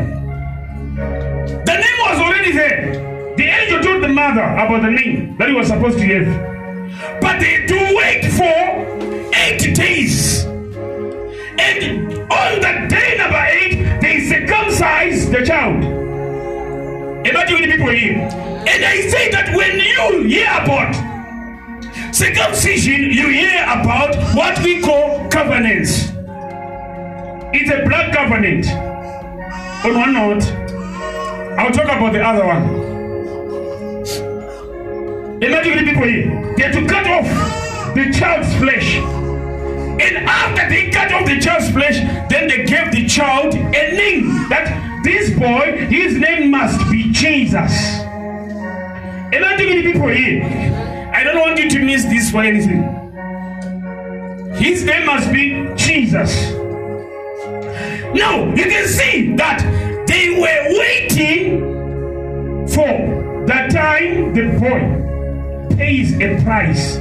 [1.64, 3.34] The name was already there.
[3.36, 7.20] The angel told the mother about the name that he was supposed to have.
[7.20, 10.44] But they to wait for eight days.
[10.44, 15.84] And on the day number eight, they circumcised the child.
[17.26, 18.18] Imagine the people here.
[18.18, 21.17] And I say that when you hear about
[22.12, 26.08] circumcision, you hear about what we call covenants.
[27.52, 28.66] It's a blood covenant.
[29.84, 30.44] On one note,
[31.58, 32.88] I'll talk about the other one.
[35.42, 36.54] Imagine the people here.
[36.56, 38.96] They had to cut off the child's flesh.
[40.00, 41.98] And after they cut off the child's flesh,
[42.28, 48.00] then they gave the child a name that this boy, his name must be Jesus.
[49.30, 50.87] Imagine the people here.
[51.18, 52.80] I don't want you to miss this for anything.
[54.54, 56.52] His name must be Jesus.
[58.14, 59.58] Now you can see that
[60.06, 61.58] they were waiting
[62.68, 62.86] for
[63.48, 64.80] the time the boy
[65.76, 66.94] pays a price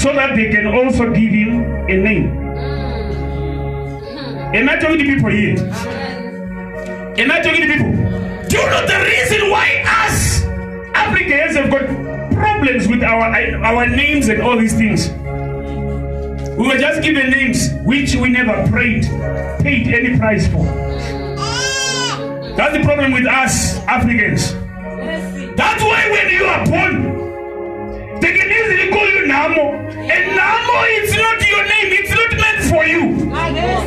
[0.00, 2.30] so that they can also give him a name.
[2.54, 4.54] Mm.
[4.54, 5.56] Am I talking to people here?
[7.18, 7.90] Am I talking to people?
[8.46, 10.39] Do you know the reason why us
[11.10, 11.86] Africans have got
[12.32, 13.34] problems with our
[13.64, 15.10] our names and all these things?
[16.56, 19.02] We were just given names which we never prayed,
[19.60, 20.62] paid any price for.
[22.56, 24.54] That's the problem with us Africans.
[25.56, 29.66] That's why when you are born, they can easily call you Nhamo.
[30.14, 33.02] And Nhamo is not your name, it's not meant for you.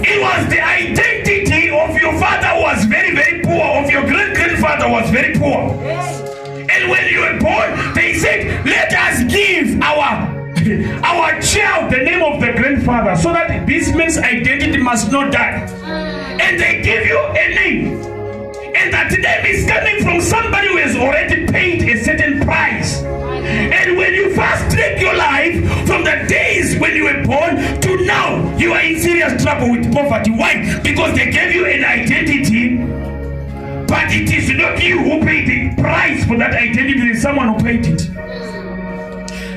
[0.03, 4.89] It was the identity of your father was very, very poor, of your great grandfather
[4.89, 6.32] was very poor.
[6.73, 10.43] And when you were born, they said, let us give our
[11.03, 15.67] our child the name of the grandfather so that this man's identity must not die.
[16.39, 17.87] And they give you a name.
[18.75, 23.03] And that name is coming from somebody who has already paid a certain price.
[23.03, 25.55] And when you fast track your life
[25.85, 29.91] from the days when you were born to now, you are in serious trouble with
[29.93, 30.31] poverty.
[30.31, 30.79] Why?
[30.81, 32.77] Because they gave you an identity,
[33.93, 37.47] but it is not you who paid the price for that identity, it is someone
[37.53, 38.09] who paid it.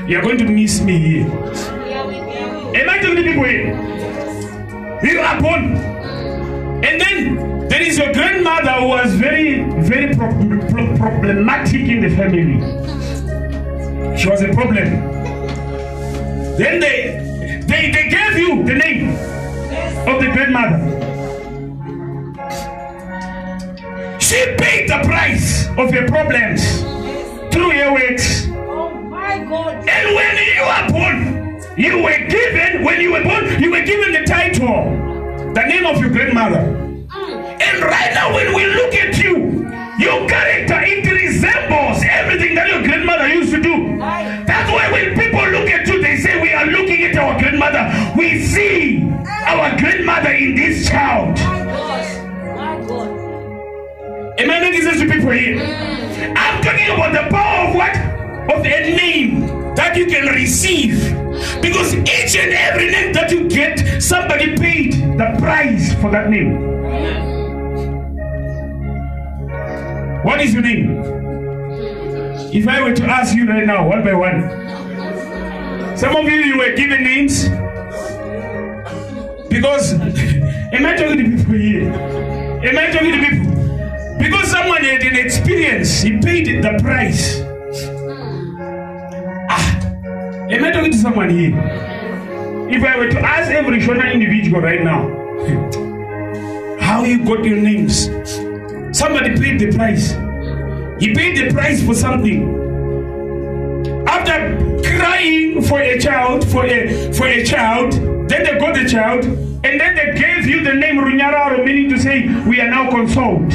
[0.07, 1.25] You are going to miss me here.
[1.25, 3.73] Am I talking to people here?
[5.01, 5.75] You are born.
[6.85, 12.15] And then there is your grandmother who was very, very pro- pro- problematic in the
[12.15, 12.59] family.
[14.19, 14.87] She was a problem.
[16.59, 19.09] Then they, they, they gave you the name
[20.07, 21.06] of the grandmother.
[24.27, 26.81] She paid the price of your problems
[27.49, 28.45] through your works.
[28.49, 29.87] Oh my God.
[29.87, 34.11] And when you are born, you were given, when you were born, you were given
[34.11, 34.83] the title,
[35.53, 36.59] the name of your grandmother.
[36.59, 37.61] Mm.
[37.61, 39.63] And right now, when we look at you,
[39.97, 43.97] your character, it resembles everything that your grandmother used to do.
[43.97, 48.13] That's why when people look at you, they say, We are looking at our grandmother.
[48.17, 49.03] We see
[49.47, 51.37] our grandmother in this child.
[56.35, 57.95] I'm talking about the power of what?
[58.57, 59.41] Of a name
[59.75, 60.99] that you can receive.
[61.61, 66.59] Because each and every name that you get, somebody paid the price for that name.
[70.23, 71.01] What is your name?
[72.53, 74.67] If I were to ask you right now, one by one,
[75.97, 77.49] some of you, you were given names.
[79.49, 79.93] Because,
[80.73, 81.91] am I talking to people here?
[82.63, 83.46] Am I talking to people?
[84.17, 87.41] Because someone had an experience, he paid the price.
[89.49, 89.79] Ah,
[90.49, 91.55] am I talking to someone here?
[92.69, 95.07] If I were to ask every Shona individual right now,
[96.79, 98.05] how you got your names?
[98.97, 100.11] Somebody paid the price.
[100.99, 102.55] He paid the price for something.
[104.07, 104.57] After
[104.97, 107.93] crying for a child, for a for a child,
[108.29, 111.99] then they got the child, and then they gave you the name Runyararo, meaning to
[111.99, 113.53] say, we are now consoled.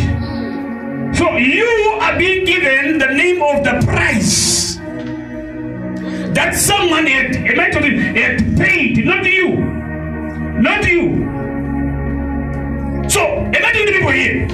[1.15, 4.77] So you are being given the name of the price
[6.35, 9.57] that someone had, had paid, not you.
[10.61, 11.31] Not you.
[13.09, 14.47] So, imagine the people here.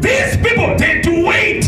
[0.00, 1.64] These people, they had to wait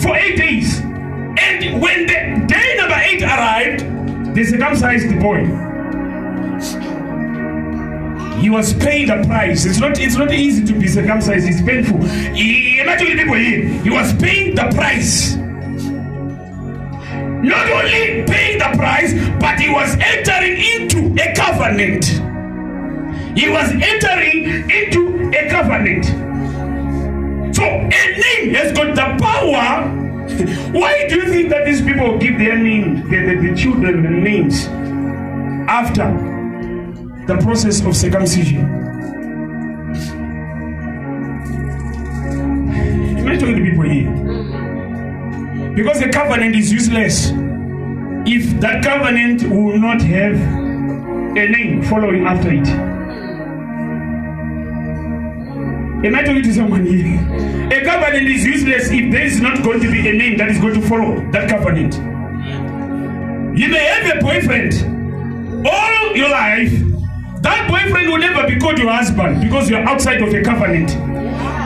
[0.00, 0.80] for eight days.
[0.80, 5.44] And when the day number eight arrived, they circumcised the boy.
[8.40, 9.64] He was paying the price.
[9.64, 12.02] It's not, it's not easy to be circumcised, it's painful.
[12.34, 13.66] He, imagine people here.
[13.82, 15.36] He was paying the price.
[17.42, 22.04] Not only paying the price, but he was entering into a covenant.
[23.38, 26.04] He was entering into a covenant.
[27.54, 29.88] So a name has got the power.
[30.72, 34.10] Why do you think that these people give their name, the, the, the children, the
[34.10, 34.66] names
[35.68, 36.35] after
[37.26, 38.60] the process of circumcision?
[43.18, 44.10] Am I talking to people here?
[45.74, 47.32] Because the covenant is useless
[48.26, 52.66] if that covenant will not have a name following after it.
[56.06, 57.18] Am I talking to someone here?
[57.72, 60.58] A covenant is useless if there is not going to be a name that is
[60.58, 61.94] going to follow that covenant.
[63.58, 66.95] You may have a boyfriend all your life.
[67.46, 70.88] That boyfriend will never be called your husband because you're outside of a covenant.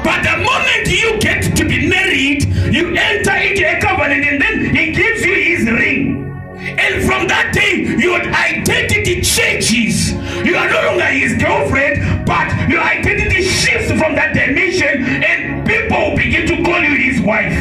[0.05, 4.75] But the moment you get to be married, you enter into a covenant and then
[4.77, 6.21] he gives you his ring.
[6.61, 10.13] And from that day, your identity changes.
[10.45, 16.15] You are no longer his girlfriend, but your identity shifts from that dimension, and people
[16.15, 17.57] begin to call you his wife.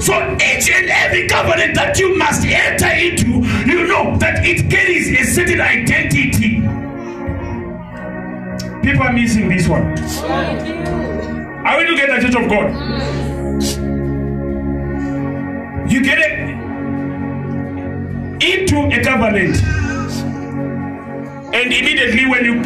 [0.00, 5.10] So each and every covenant that you must enter into, you know that it carries
[5.10, 6.47] a certain identity.
[8.88, 9.84] People are missing this one.
[11.66, 12.72] Are we together, Church of God?
[15.92, 16.48] You get it
[18.42, 19.62] into a covenant,
[21.54, 22.62] and immediately when you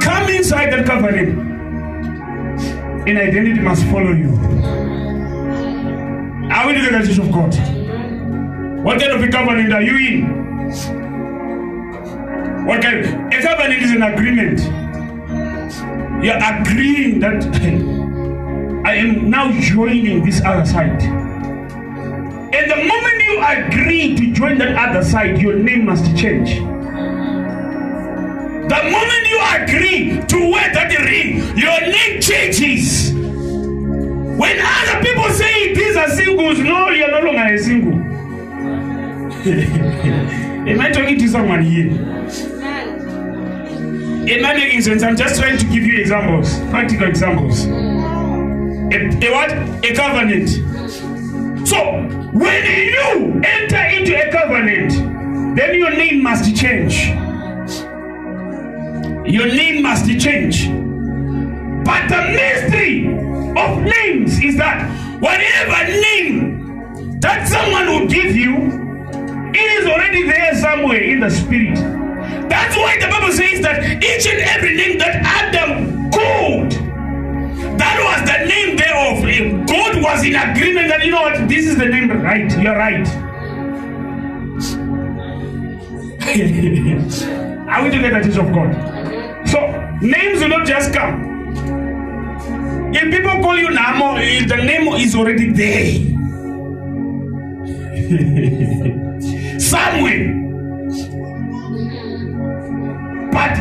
[0.00, 1.38] come inside that covenant,
[3.06, 4.30] an identity must follow you.
[6.50, 7.54] Are we together, Church of God?
[8.82, 10.24] What kind of a covenant are you in?
[12.66, 13.04] What kind?
[13.34, 14.81] A covenant is an agreement.
[16.22, 17.44] You're agreeing that
[18.86, 21.02] I am now joining this other side.
[21.02, 26.60] And the moment you agree to join that other side, your name must change.
[28.68, 33.12] The moment you agree to wear that ring, your name changes.
[33.12, 37.98] When other people say these are singles, no, you're no longer a single.
[40.68, 41.90] Am I talking to someone here?
[44.24, 45.02] Am I making?
[45.02, 47.64] I'm just trying to give you examples, practical examples.
[47.66, 49.50] A, a what?
[49.84, 50.48] A covenant.
[51.66, 52.02] So,
[52.32, 57.08] when you enter into a covenant, then your name must change.
[59.28, 60.68] Your name must change.
[61.84, 63.08] But the mystery
[63.58, 64.88] of names is that
[65.20, 72.01] whatever name that someone will give you, it is already there somewhere in the spirit.
[72.52, 76.70] That's why the Bible says that each and every name that Adam called,
[77.78, 79.24] that was the name thereof.
[79.66, 82.50] God was in agreement that, you know what, this is the name, right?
[82.60, 83.08] You're right.
[87.72, 88.74] Are we together, Church of God?
[89.48, 89.58] So,
[90.02, 91.22] names will not just come.
[92.94, 95.94] If people call you Nhamo, eh, the name is already there.
[99.58, 100.41] Somewhere.
[103.32, 103.56] But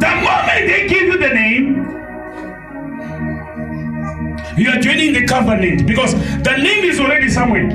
[0.00, 1.86] the moment they give you the name,
[4.56, 7.68] you are joining the covenant because the name is already somewhere.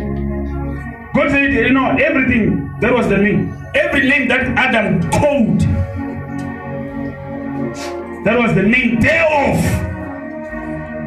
[1.13, 5.61] God said, you know, everything that was the name, every name that Adam called,
[8.25, 9.57] that was the name thereof.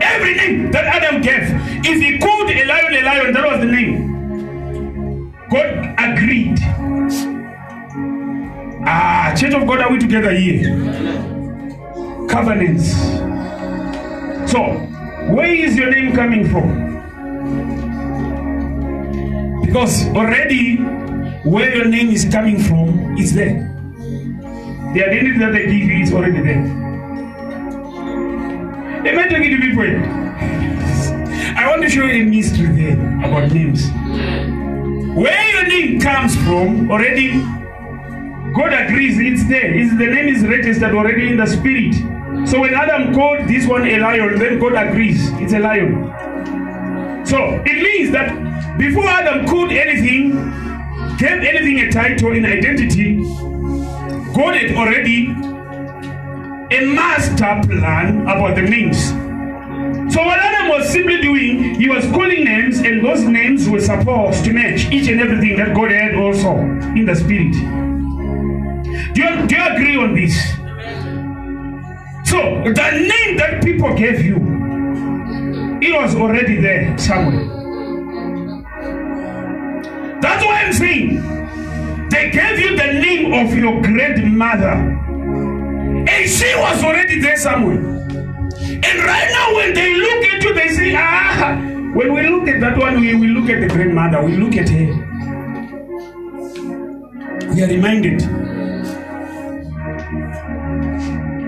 [0.03, 1.43] Every name that Adam gave,
[1.85, 5.33] if he called a lion a lion, that was the name.
[5.51, 6.59] God agreed.
[8.91, 10.65] Ah, Church of God, are we together here?
[12.27, 12.95] Covenants.
[14.51, 14.63] So,
[15.37, 16.87] where is your name coming from?
[19.61, 20.77] Because already
[21.45, 23.69] where your name is coming from is there.
[24.95, 26.65] The identity that they give you is already there.
[29.05, 29.85] Am I talking to people?
[31.61, 33.91] I want to show you a mystery there about names.
[35.15, 37.45] Where your name comes from, already
[38.55, 39.73] God agrees it's there.
[39.73, 41.95] The name is registered already in the spirit.
[42.49, 46.13] So when Adam called this one a lion, then God agrees it's a lion.
[47.27, 50.33] So it means that before Adam called anything,
[51.19, 53.17] gave anything a title in identity,
[54.35, 55.27] God had already
[56.71, 59.09] a master plan about the names.
[60.15, 64.45] So what Adam was simply doing, he was calling names, and those names were supposed
[64.45, 67.88] to match each and everything that God had also in the spirit.
[69.15, 70.35] Do you, do you agree on this?
[72.29, 74.37] So the name that people gave you,
[75.81, 77.47] it was already there somewhere.
[80.21, 84.75] That's why I'm saying they gave you the name of your grandmother,
[86.09, 87.79] and she was already there somewhere.
[87.79, 91.57] And right now, when they look at you, they say, ah,
[91.95, 94.69] when we look at that one, we, we look at the grandmother, we look at
[94.69, 94.93] her.
[97.55, 98.23] We are reminded.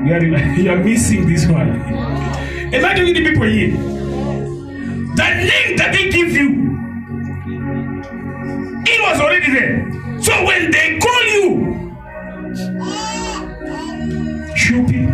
[0.05, 0.25] You are,
[0.57, 1.69] you are missing this one.
[2.73, 3.73] Am I talking to people here?
[5.15, 6.49] The name that they give you,
[8.87, 10.23] it was already there.
[10.23, 11.95] So when they call you,
[14.57, 15.07] Shupi,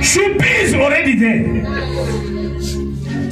[0.00, 1.64] Shupi is already there.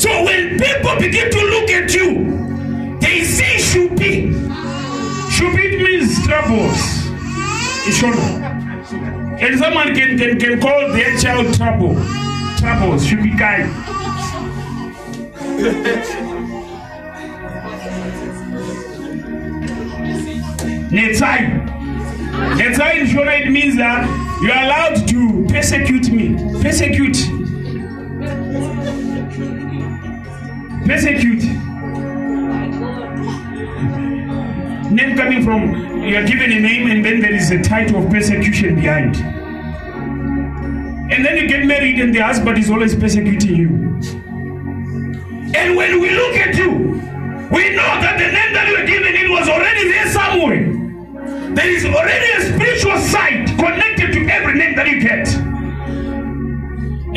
[0.01, 4.33] So when people begin to look at you, they see Shupi.
[5.31, 6.81] Shupi means troubles.
[7.87, 8.58] Ishona.
[9.41, 11.95] And someone can, can, can call their child trouble.
[12.59, 13.69] Troubles, Shupi guy.
[20.91, 22.75] Netzai.
[22.75, 24.09] sign, Shona, it means that
[24.43, 26.35] you are allowed to persecute me.
[26.61, 27.19] Persecute.
[30.85, 31.68] Persecute.
[34.99, 38.11] Name coming from, you are given a name and then there is a title of
[38.11, 39.15] persecution behind.
[41.13, 43.69] And then you get married and the husband is always persecuting you.
[45.55, 46.71] And when we look at you,
[47.53, 51.55] we know that the name that you were given it was already there somewhere.
[51.55, 55.29] There is already a spiritual side connected to every name that you get.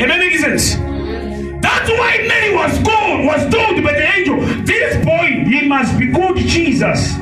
[0.00, 0.76] Am I making sense?
[1.60, 6.12] That's why Mary was called, was told by the angel, this boy, he must be
[6.12, 7.18] called Jesus.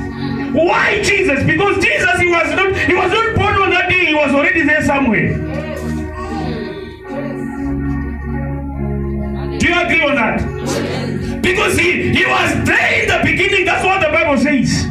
[0.53, 1.43] Why Jesus?
[1.45, 4.63] Because Jesus, he was not, he was not born on that day, he was already
[4.63, 5.37] there somewhere.
[9.57, 11.41] Do you agree on that?
[11.41, 14.83] Because he, he was there in the beginning, that's what the Bible says.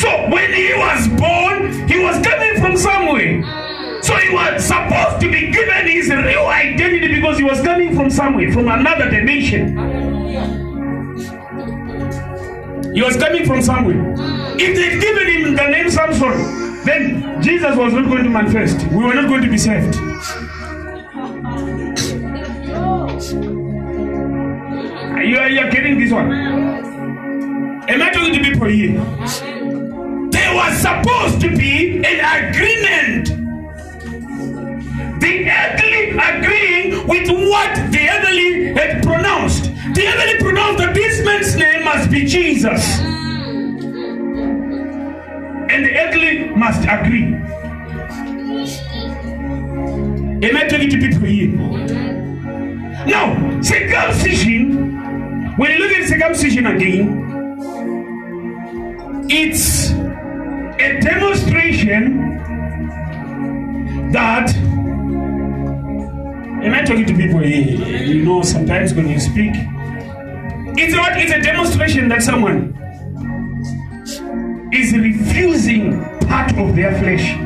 [0.00, 3.42] So when he was born, he was coming from somewhere.
[4.02, 8.10] So he was supposed to be given his real identity because he was coming from
[8.10, 9.76] somewhere, from another dimension.
[12.94, 14.37] He was coming from somewhere.
[14.60, 18.86] If they'd given him the name Samson, then Jesus was not going to manifest.
[18.88, 19.94] We were not going to be saved.
[25.28, 26.32] You are, you getting this one?
[26.32, 28.94] Am I talking to people here?
[30.30, 33.28] There was supposed to be an agreement.
[35.20, 39.64] The earthly agreeing with what the heavenly had pronounced.
[39.94, 42.98] The heavenly pronounced that this man's name must be Jesus.
[45.70, 47.34] And the earthly must agree.
[50.40, 51.48] Am I talking to people here?
[53.06, 54.96] Now, circumcision,
[55.56, 57.24] when you look at circumcision again,
[59.28, 62.38] it's a demonstration
[64.12, 64.54] that
[66.62, 68.04] am I talking to people here?
[68.06, 69.52] You know, sometimes when you speak,
[70.80, 72.77] it's what it's a demonstration that someone
[74.72, 77.36] is refusing part of their flesh.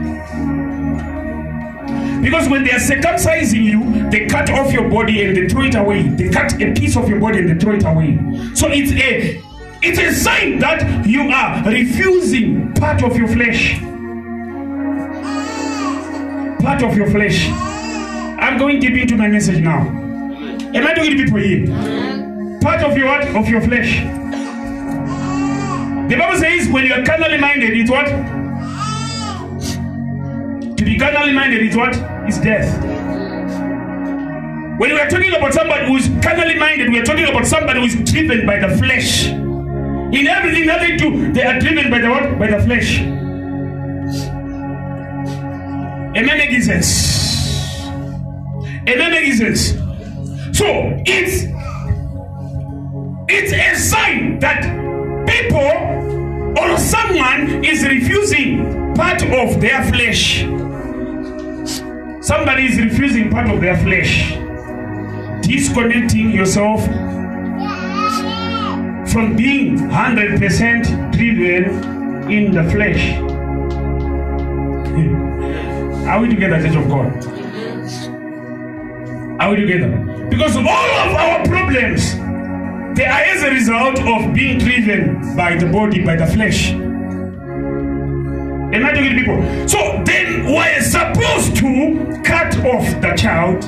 [2.23, 5.75] Because when they are circumcising you, they cut off your body and they throw it
[5.75, 6.03] away.
[6.03, 8.17] They cut a piece of your body and they throw it away.
[8.55, 9.43] So it's a
[9.85, 13.81] it's a sign that you are refusing part of your flesh.
[16.63, 17.49] Part of your flesh.
[17.51, 19.81] I'm going deep into my message now.
[19.81, 21.67] Am I doing to people here?
[22.61, 23.27] Part of your what?
[23.35, 24.01] Of your flesh.
[26.13, 28.05] The Bible says when you are carnally minded, it's what?
[30.77, 31.97] To be carnally minded is what?
[32.29, 32.83] Is death.
[34.79, 37.81] When we are talking about somebody who is carnally minded, we are talking about somebody
[37.81, 39.29] who is driven by the flesh.
[39.29, 42.39] In everything that they do, they are driven by the what?
[42.39, 43.01] By the flesh.
[46.15, 47.87] Amen making sense.
[48.87, 49.73] Amen making sense.
[50.59, 50.67] So
[51.07, 51.47] it's
[53.31, 54.92] it's a sign that
[55.27, 60.43] people or someone is refusing part of their flesh.
[62.25, 64.37] Somebody is refusing part of their flesh.
[65.43, 66.85] Disconnecting yourself
[69.13, 73.19] from being 100% driven in the flesh.
[76.07, 77.27] Are we together, Church of God?
[79.41, 79.89] Are we together?
[80.31, 82.15] Because of all of our problems,
[82.95, 86.73] they are as a result of being driven by the body, by the flesh.
[88.73, 89.69] Am I talking to people?
[89.69, 93.65] So then we're supposed to cut off the child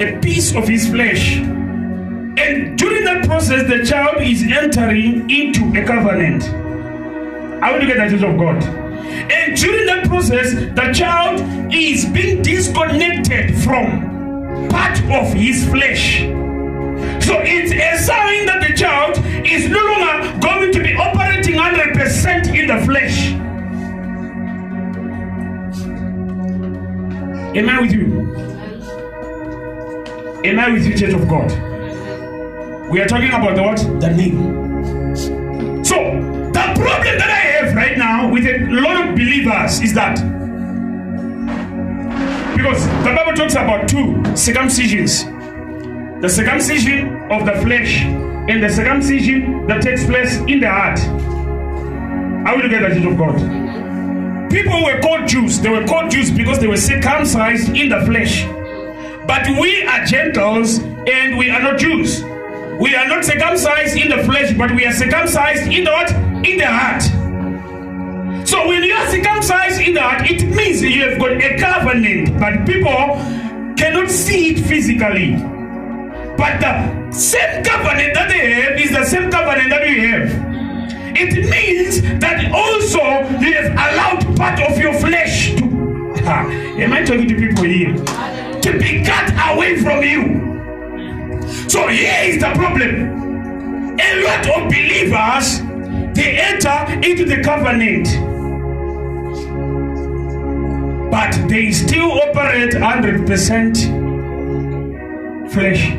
[0.00, 1.38] a piece of his flesh.
[1.38, 6.44] And during that process, the child is entering into a covenant.
[7.62, 8.62] Are get the Church of God?
[8.62, 11.40] And during that process, the child
[11.72, 16.22] is being disconnected from part of his flesh.
[17.30, 19.16] So it's a sign that the child
[19.46, 23.30] is no longer going to be operating 100% in the flesh.
[27.54, 28.34] Am I with you?
[30.44, 31.52] Am I with you, Church of God?
[32.90, 33.78] We are talking about the what?
[34.00, 35.14] The name.
[35.84, 35.94] So,
[36.50, 40.16] the problem that I have right now with a lot of believers is that
[42.56, 45.39] because the Bible talks about two circumcisions
[46.20, 50.98] the circumcision of the flesh and the circumcision that takes place in the heart.
[52.46, 54.50] Are we together, Church of God?
[54.50, 55.60] People were called Jews.
[55.60, 58.44] They were called Jews because they were circumcised in the flesh.
[59.26, 62.22] But we are Gentiles and we are not Jews.
[62.22, 66.10] We are not circumcised in the flesh, but we are circumcised in the what?
[66.44, 67.02] In the heart.
[68.46, 72.38] So when you are circumcised in the heart, it means you have got a covenant,
[72.38, 72.90] but people
[73.76, 75.49] cannot see it physically.
[76.40, 80.32] But the same covenant that they have is the same covenant that we have.
[81.14, 83.02] It means that also
[83.44, 85.64] you have allowed part of your flesh to.
[86.24, 87.94] Am I talking to people here?
[87.94, 90.40] To be cut away from you.
[91.68, 93.98] So here is the problem.
[94.00, 95.60] A lot of believers
[96.14, 98.08] they enter into the covenant,
[101.10, 105.92] but they still operate 100% flesh.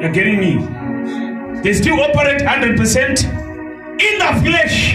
[0.00, 1.60] You're getting me?
[1.62, 3.24] They still operate 100%
[4.00, 4.94] in the flesh.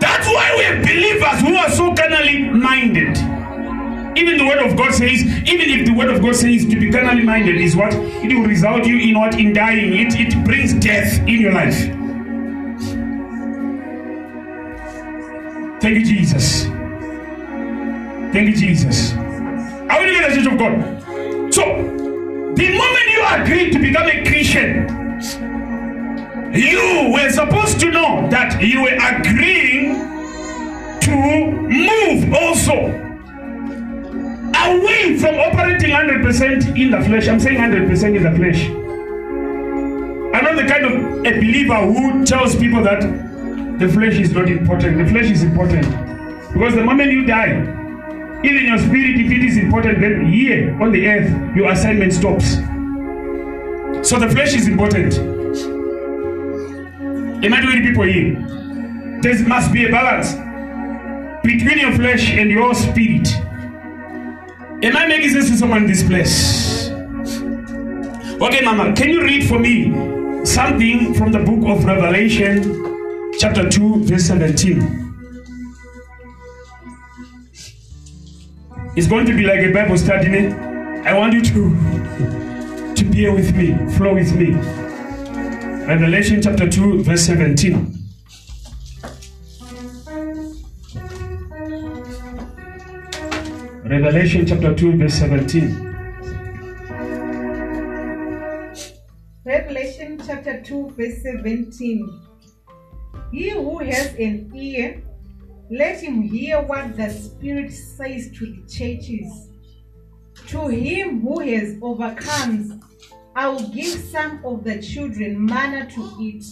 [0.00, 3.16] That's why we have believers who are so carnally minded.
[4.16, 6.90] Even the word of God says, even if the word of God says to be
[6.92, 7.92] carnally minded is what?
[7.94, 9.34] It will result you in what?
[9.38, 9.94] In dying.
[9.94, 11.78] It, it brings death in your life.
[15.80, 16.66] Thank you, Jesus.
[18.32, 19.12] Thank you, Jesus.
[19.14, 21.52] Are we looking the church of God?
[21.52, 22.01] So,
[22.54, 24.88] the moment you agree to become a Christian,
[26.54, 29.94] you were supposed to know that you were agreeing
[31.00, 32.72] to move also
[34.54, 37.26] away from operating 100% in the flesh.
[37.28, 38.68] I'm saying 100% in the flesh.
[40.34, 40.92] I'm not the kind of
[41.26, 43.00] a believer who tells people that
[43.78, 44.98] the flesh is not important.
[44.98, 45.86] The flesh is important.
[46.52, 47.81] Because the moment you die,
[48.44, 52.54] even your spirit, if it is important, then here on the earth, your assignment stops.
[54.08, 55.16] So the flesh is important.
[57.44, 58.34] Am I doing people here?
[59.22, 60.32] There must be a balance
[61.44, 63.28] between your flesh and your spirit.
[64.84, 66.90] Am I making sense to someone in this place?
[68.40, 69.92] Okay, Mama, can you read for me
[70.44, 75.11] something from the book of Revelation, chapter 2, verse 17?
[78.94, 80.48] It's going to be like a Bible study.
[80.48, 84.52] I want you to, to bear with me, flow with me.
[85.86, 87.98] Revelation chapter 2, verse 17.
[93.84, 95.92] Revelation chapter 2, verse 17.
[99.46, 102.20] Revelation chapter 2, verse 17.
[103.32, 105.02] He who has an ear,
[105.72, 109.48] let him hear what the Spirit says to the churches.
[110.48, 112.82] To him who has overcome,
[113.34, 116.44] I will give some of the children manna to eat,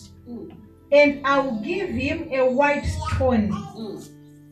[0.90, 3.52] and I will give him a white stone,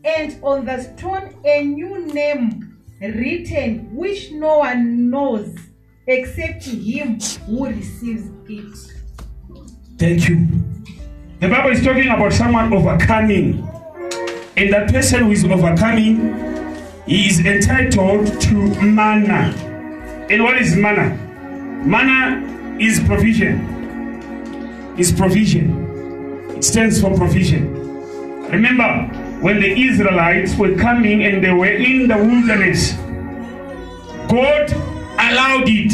[0.05, 5.57] and on the stone a new name written, which no one knows
[6.07, 8.93] except him who receives it.
[9.97, 10.47] Thank you.
[11.41, 13.67] The Bible is talking about someone overcoming.
[14.59, 16.35] And that person who is overcoming,
[17.07, 19.55] is entitled to manna.
[20.29, 21.15] And what is manna?
[21.87, 24.97] Manna is provision.
[24.99, 26.51] Is provision.
[26.57, 27.73] It stands for provision.
[28.51, 29.07] Remember,
[29.41, 32.95] when the Israelites were coming and they were in the wilderness,
[34.29, 35.93] God allowed it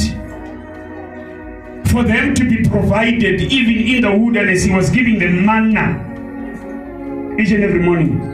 [1.89, 4.65] for them to be provided even in the wilderness.
[4.65, 6.01] He was giving them manna
[7.39, 8.34] each and every morning.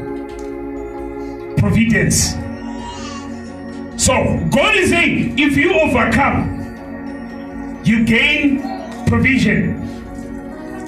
[1.60, 2.32] Providence.
[4.02, 4.14] So
[4.50, 6.56] God is saying, if you overcome,
[7.84, 8.62] you gain
[9.06, 9.76] provision.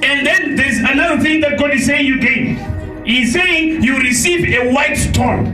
[0.02, 3.04] And then there's another thing that God is saying you gain.
[3.04, 5.46] He's saying you receive a white stone.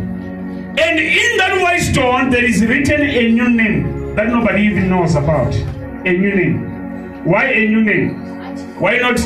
[0.78, 5.16] And in that white stone, there is written a new name that nobody even knows
[5.16, 5.52] about.
[5.52, 7.24] A new name.
[7.24, 8.80] Why a new name?
[8.80, 9.18] Why not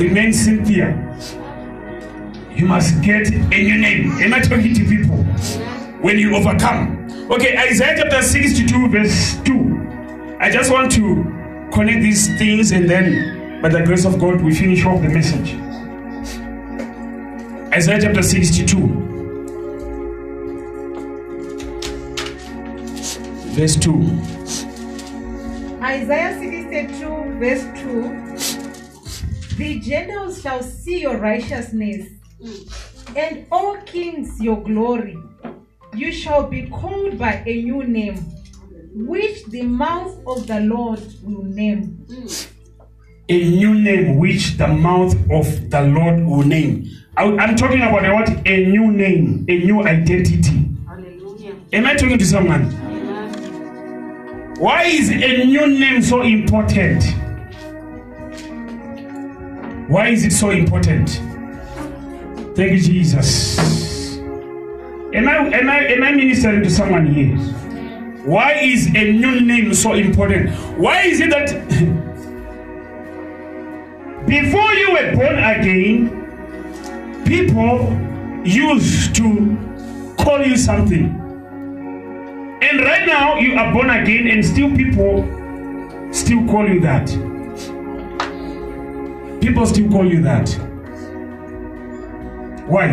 [0.00, 1.03] remain Cynthia?
[2.54, 4.12] You must get a new name.
[4.22, 5.16] Am I talking to people?
[6.00, 7.08] When you overcome.
[7.30, 10.36] Okay, Isaiah chapter 62, verse 2.
[10.40, 11.24] I just want to
[11.72, 15.54] connect these things and then, by the grace of God, we finish off the message.
[17.74, 18.76] Isaiah chapter 62,
[23.56, 24.44] verse 2.
[25.82, 32.13] Isaiah 62, verse 2 The Gentiles shall see your righteousness,
[32.44, 33.16] Mm.
[33.16, 35.16] and all kings your glory.
[35.96, 38.16] You shall be called by a new name,
[38.94, 42.04] which the mouth of the Lord will name.
[43.30, 46.90] A new name which the mouth of the Lord will name.
[47.16, 48.28] I- I'm talking about a what?
[48.46, 50.68] A new name, a new identity.
[50.86, 51.54] Hallelujah.
[51.72, 52.64] Am I talking to someone?
[52.64, 54.54] Amen.
[54.58, 57.02] Why is a new name so important?
[59.88, 61.20] Why is it so important?
[62.54, 63.58] Thank you, Jesus.
[64.18, 67.36] Am I, am I, am I ministering to someone here?
[68.24, 70.50] Why is a new name so important?
[70.78, 71.50] Why is it that
[74.26, 76.10] before you were born again,
[77.24, 77.92] people
[78.44, 79.56] used to
[80.18, 81.20] call you something.
[82.62, 85.22] And right now you are born again and still people
[86.12, 87.08] still call you that.
[89.40, 90.73] People still call you that.
[92.66, 92.86] Why?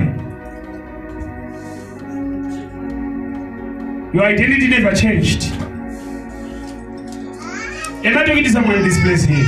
[4.14, 5.44] Your identity never changed.
[8.04, 9.46] Am I talking to someone in this place here?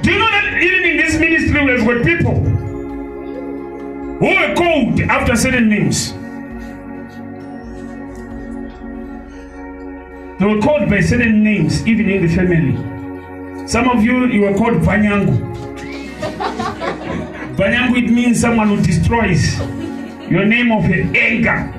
[0.00, 2.34] Do you know that even in this ministry we've got people
[4.18, 6.12] who were called after certain names?
[10.38, 13.66] They were called by certain names, even in the family.
[13.68, 15.47] Some of you, you were called Vanyangu.
[17.58, 19.58] Vanyangu, it means someone who destroys.
[20.30, 21.74] Your name of anger.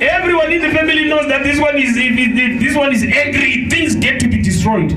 [0.00, 3.66] Everyone in the family knows that this one is if it- this one is angry.
[3.68, 4.92] Things get to be destroyed.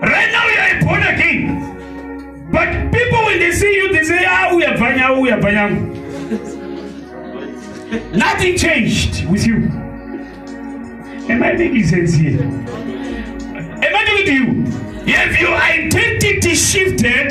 [0.00, 1.60] Right now you are born again,
[2.50, 5.82] but people when they see you, they say, "Ah, we are Vanyangu, we are Vanyangu."
[8.14, 9.56] Nothing changed with you.
[11.28, 12.40] Am I making sense here?
[12.40, 14.64] Am I talking to you?
[15.14, 17.30] Have your identity shifted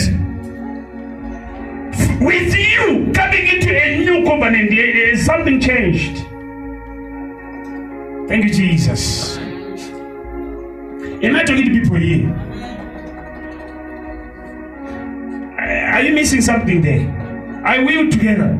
[2.22, 5.19] with you coming into a new covenant?
[5.19, 6.17] Something changed.
[8.30, 9.38] Thank you, Jesus.
[9.38, 12.30] Am I talking to people here?
[15.59, 17.09] Are you missing something there?
[17.65, 18.57] Are we together?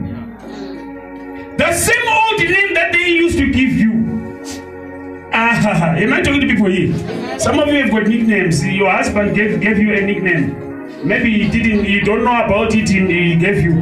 [1.58, 3.92] The same old name that they used to give you.
[5.34, 6.94] Ah, am I talking to people here?
[7.40, 8.66] Some of you have got nicknames.
[8.66, 10.71] Your husband gave, gave you a nickname.
[11.04, 13.74] Maybe he didn't, you don't know about it, he gave you.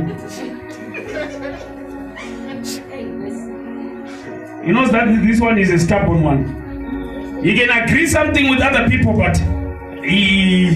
[4.63, 7.43] He knows that this one is a stubborn one.
[7.43, 9.37] He can agree something with other people, but
[10.03, 10.73] he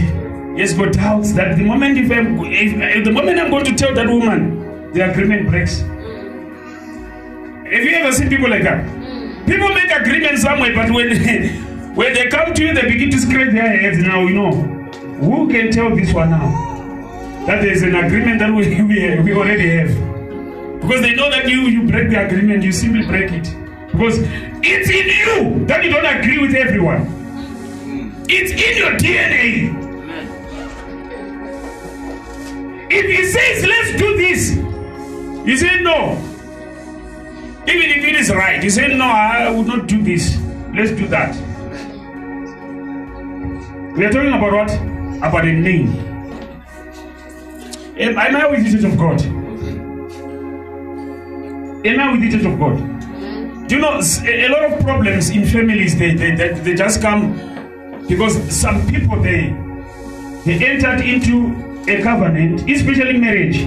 [0.57, 3.93] has got doubts that the moment if, if, if the moment I'm going to tell
[3.93, 5.79] that woman, the agreement breaks.
[5.79, 8.85] Have you ever seen people like that?
[9.45, 11.17] People make agreements somewhere, but when
[11.95, 13.97] when they come to you, they begin to scratch their heads.
[13.99, 14.72] Now you know
[15.23, 16.51] who can tell this one now
[17.47, 21.47] that there is an agreement that we, we, we already have because they know that
[21.47, 23.43] you you break the agreement, you simply break it
[23.91, 24.19] because
[24.63, 27.07] it's in you that you don't agree with everyone.
[28.29, 29.81] It's in your DNA.
[32.91, 34.55] If he says let's do this,
[35.47, 36.29] you say no.
[37.65, 40.37] Even if it is right, you say, No, I would not do this.
[40.75, 41.33] Let's do that.
[43.95, 44.92] We are talking about what?
[45.23, 45.87] About a name.
[47.97, 49.21] Am, am I with the church of God?
[51.85, 52.77] Am I with the church of God?
[52.77, 53.67] Mm-hmm.
[53.67, 57.33] Do you know a lot of problems in families they, they, they, they just come
[58.09, 59.55] because some people they
[60.43, 63.59] they entered into a covenant, especially marriage.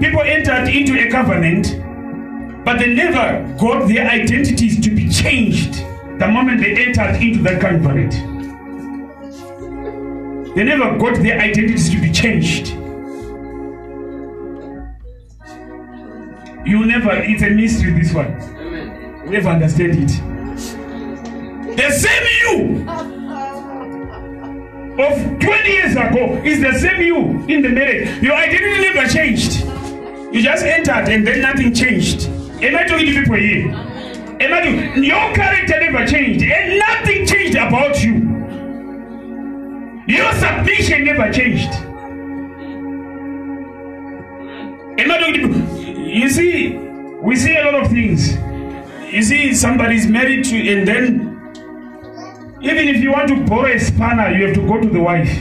[0.00, 1.82] People entered into a covenant
[2.66, 5.76] but they never got their identities to be changed
[6.18, 8.37] the moment they entered into that covenant.
[10.54, 12.68] They never got their identities to be changed.
[16.66, 18.30] You never, it's a mystery, this one.
[19.24, 20.08] You never understand it.
[21.76, 22.88] The same you
[24.98, 28.22] of 20 years ago is the same you in the marriage.
[28.22, 29.64] Your identity never changed.
[30.34, 32.26] You just entered and then nothing changed.
[32.60, 33.70] Am I talking to people here?
[33.70, 35.04] Am I talking?
[35.04, 38.27] Your character never changed and nothing changed about you.
[40.08, 41.70] Your submission never changed.
[44.98, 45.98] Am?
[46.08, 46.76] You see,
[47.20, 48.34] we see a lot of things.
[49.12, 51.04] You see, somebody's married to, and then
[52.62, 55.32] even if you want to borrow a spanner, you have to go to the wife.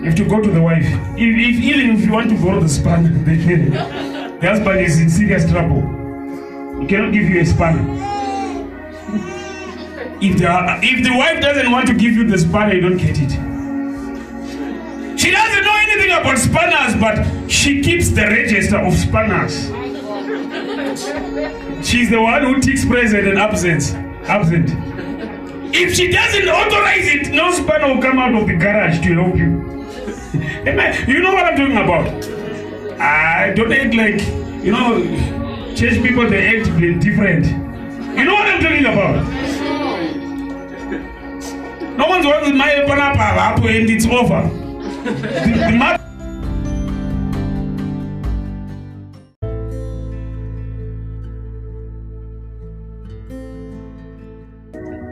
[0.00, 0.86] You have to go to the wife.
[1.16, 3.36] If, if even if you want to borrow the spanner, the,
[4.40, 5.80] the husband is in serious trouble.
[6.80, 8.27] He cannot give you a spanner.
[10.20, 10.48] If the
[10.82, 13.30] if the wife doesn't want to give you the spanner, you don't get it.
[15.18, 19.66] She doesn't know anything about spanners, but she keeps the register of spanners.
[21.86, 23.94] She's the one who takes present and absent.
[24.28, 24.70] Absent.
[25.74, 29.36] If she doesn't authorize it, no spanner will come out of the garage to help
[29.36, 29.84] you.
[30.68, 33.00] Am I- you know what I'm talking about?
[33.00, 34.20] I don't act like,
[34.64, 36.66] you know, church people, they act
[37.00, 37.46] different.
[38.18, 39.67] You know what I'm talking about?
[41.98, 42.70] No one's wants my
[43.66, 44.48] and it's over.
[45.02, 45.98] The, the mother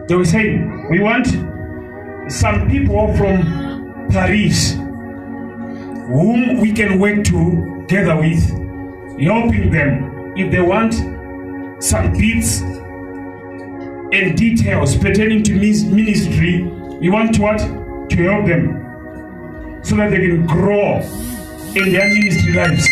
[0.08, 1.26] They were saying, we want
[2.30, 4.74] some people from Parys
[6.06, 8.48] whom we can work together with,
[9.20, 10.94] helping them if they want
[11.82, 16.75] some bits and details pertaining to ministry.
[17.00, 17.58] We want to what?
[17.58, 21.00] To help them so that they can grow
[21.74, 22.88] in their ministry lives.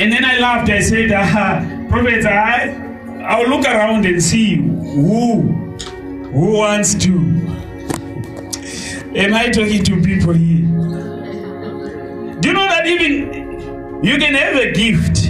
[0.00, 0.70] And then I laughed.
[0.70, 2.74] I said, uh, Prophet, I,
[3.22, 5.42] I'll look around and see who,
[6.32, 7.12] who wants to.
[9.16, 10.66] Am I talking to people here?
[12.40, 15.28] Do you know that even you can have a gift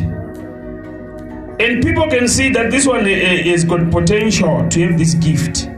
[1.61, 5.69] and people can see that this one eh, has got potential to have this gift.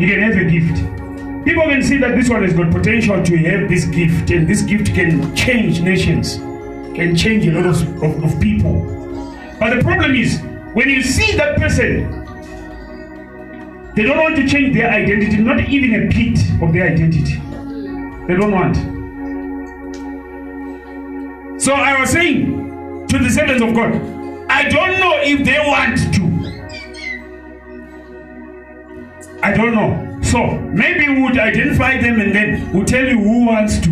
[0.00, 0.76] You can have a gift.
[1.44, 4.62] People can see that this one has got potential to have this gift, and this
[4.62, 6.36] gift can change nations,
[6.96, 8.80] can change a lot of, of, of people.
[9.60, 10.40] But the problem is,
[10.72, 12.08] when you see that person,
[13.94, 17.34] they don't want to change their identity, not even a bit of their identity.
[18.26, 18.76] They don't want.
[21.60, 23.92] So I was saying to the servants of God,
[24.48, 26.29] I don't know if they want to.
[29.42, 30.18] I don't know.
[30.22, 33.90] So maybe we would identify them and then we'll tell you who wants to.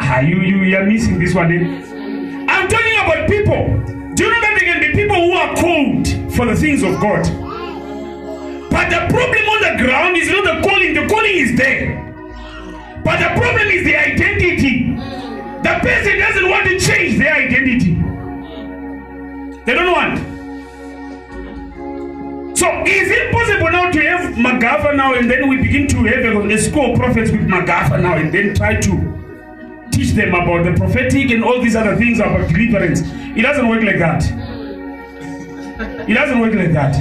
[0.00, 1.52] Ah, you, you, you are missing this one.
[1.52, 2.46] Eh?
[2.48, 4.14] I'm talking about people.
[4.14, 6.98] Do you know that there can be people who are called for the things of
[7.00, 7.24] God?
[8.70, 12.00] But the problem on the ground is not the calling, the calling is there.
[13.04, 14.94] But the problem is the identity.
[14.94, 17.94] The person doesn't want to change their identity.
[19.64, 20.31] They don't want.
[22.62, 26.48] So is it possible now to have Magafa now and then we begin to have
[26.48, 30.72] a, school of prophets with Magafa now and then try to teach them about the
[30.78, 33.00] prophetic and all these other things about deliverance?
[33.36, 34.22] It doesn't work like that.
[36.08, 36.94] It doesn't work like that.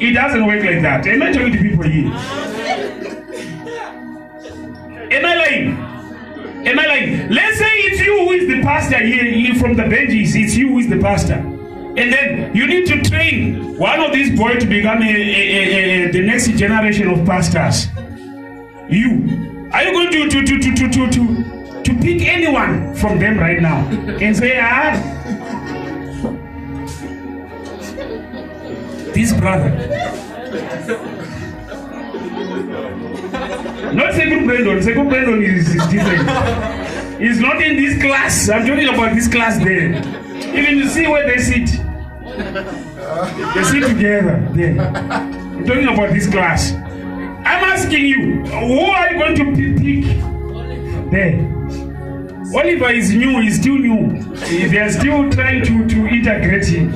[0.00, 1.06] It doesn't work like that.
[1.08, 2.12] Am I talking to people here?
[5.10, 5.68] Am I lying?
[6.64, 7.28] Am I lying?
[7.28, 10.36] Let's say it's you who is the pastor here, from the benches.
[10.36, 11.59] It's you who is the pastor.
[11.96, 16.12] And then you need to train one of these boys to become a, a, a,
[16.12, 17.88] the next generation of pastors.
[18.88, 19.68] You.
[19.72, 23.38] Are you going to, to, to, to, to, to, to, to pick anyone from them
[23.38, 23.86] right now
[24.20, 25.20] and say, ah,
[29.12, 29.70] this brother.
[33.92, 34.82] Not Second Brandon.
[34.82, 37.20] Second Brandon is, is different.
[37.20, 38.48] He's not in this class.
[38.48, 40.29] I'm talking about this class there.
[40.44, 41.68] Even you see where they sit.
[43.54, 44.80] They sit together there.
[44.80, 46.72] I'm talking about this class.
[46.72, 51.46] I'm asking you, who are you going to pi- pick there?
[52.54, 54.20] Oliver is new, he's still new.
[54.34, 56.90] They are still trying to, to integrate him.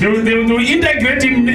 [0.00, 1.46] They will, they will integrate him.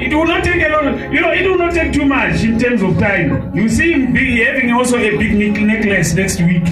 [0.00, 1.12] It will not take a lot.
[1.12, 3.54] You know, it will not take too much in terms of time.
[3.54, 6.64] You see him be, having also a big neck- necklace next week.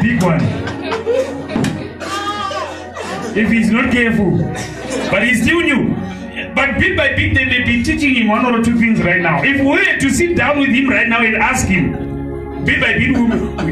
[0.00, 0.40] big one.
[3.34, 4.36] If he's not careful,
[5.10, 5.94] but he's still new.
[6.54, 9.42] But bit by bit, they may be teaching him one or two things right now.
[9.42, 12.92] If we were to sit down with him right now and ask him, bit by
[12.92, 13.08] bit,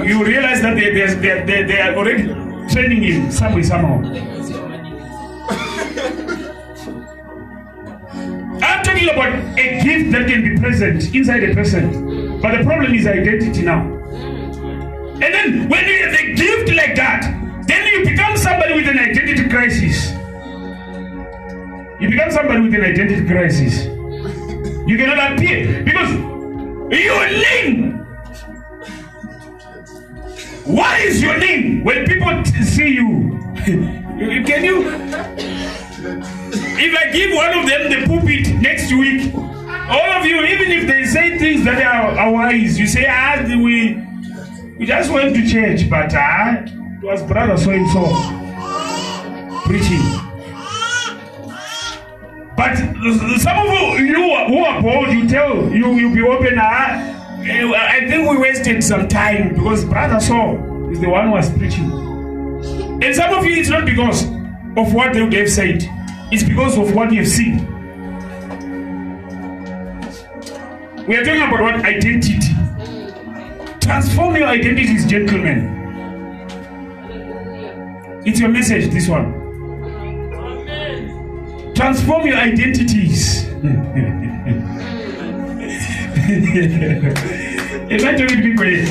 [0.08, 2.24] you realize that they, they, they, they, they are already
[2.72, 4.00] training him some way, somehow.
[8.62, 12.40] I'm talking about a gift that can be present inside a person.
[12.40, 13.80] But the problem is identity now.
[15.22, 17.22] And then when you have a gift like that,
[17.66, 20.12] then you become somebody with an identity crisis.
[22.00, 23.84] You become somebody with an identity crisis.
[24.88, 26.10] You cannot appear because
[26.90, 27.98] your name.
[30.64, 33.38] What is your name when people see you?
[34.46, 36.59] Can you?
[36.78, 40.86] If I give one of them the pulpit next week, all of you, even if
[40.86, 43.96] they say things that are, are wise, you say, ah, we,
[44.78, 48.06] we just went to church, but ah, it was brother so and so
[49.66, 50.00] preaching.
[52.56, 52.76] But
[53.40, 56.58] some of you who are, bold, you tell, you you be open.
[56.58, 61.32] Ah, eh, I think we wasted some time because brother Saul is the one who
[61.32, 61.90] was preaching.
[63.02, 64.24] And some of you, it's not because
[64.76, 65.82] of what they have said,
[66.30, 67.66] it's because of what you have seen.
[71.06, 72.38] We are talking about what identity.
[73.80, 75.76] Transform your identities, gentlemen.
[78.24, 79.32] It's your message, this one.
[81.74, 83.44] Transform your identities.
[87.90, 88.84] Imagine with people here.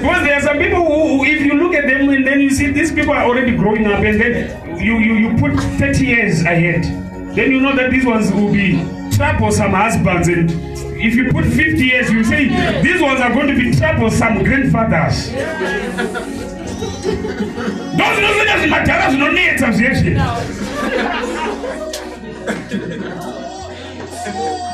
[0.00, 2.50] Because there are some people who, who, if you look at them and then you
[2.50, 6.42] see these people are already growing up and then you, you, you put 30 years
[6.42, 6.84] ahead.
[7.34, 8.76] Then you know that these ones will be
[9.16, 10.50] troublesome husbands and
[10.96, 12.48] if you put 50 years, you say
[12.82, 15.30] these ones are going to be troublesome grandfathers.
[17.96, 20.16] Those zvinozvina zvimadhara zvinonetsa zveshe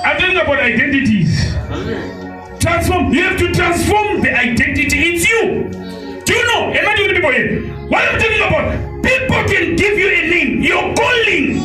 [0.04, 1.54] I'm talking about identities.
[2.60, 3.12] Transform.
[3.12, 4.98] You have to transform the identity.
[4.98, 5.70] It's you.
[6.24, 6.72] Do you know?
[6.72, 7.62] Am I people here?
[7.88, 8.89] What I'm talking about?
[9.02, 10.60] People can give you a name.
[10.62, 11.60] Your calling.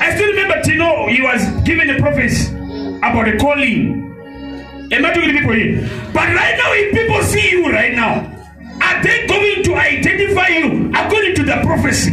[0.00, 2.54] I still remember Tino, he was given a prophecy
[2.98, 4.02] about a calling.
[4.92, 5.80] Am I talking to people here?
[6.12, 8.28] But right now, if people see you right now,
[8.82, 12.12] are they going to identify you according to the prophecy?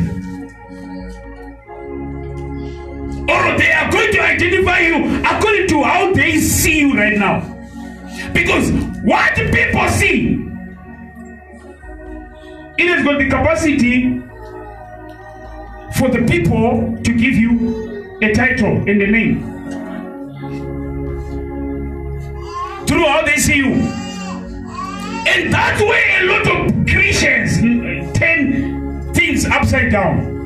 [3.29, 7.41] Or they are going to identify you according to how they see you right now?
[8.33, 8.71] Because
[9.03, 10.48] what people see,
[12.79, 14.19] it has got the capacity
[15.97, 19.43] for the people to give you a title and a name.
[22.87, 23.73] Through how they see you.
[25.27, 30.37] And that way, a lot of Christians mm, turn things upside down.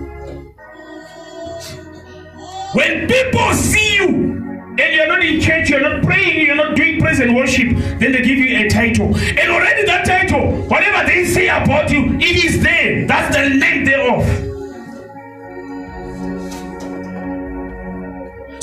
[2.73, 4.32] When people see you
[4.79, 7.69] and you're not in church, you're not praying, you're not doing praise and worship,
[7.99, 9.15] then they give you a title.
[9.15, 13.05] And already that title, whatever they say about you, it is there.
[13.05, 14.25] That's the name thereof.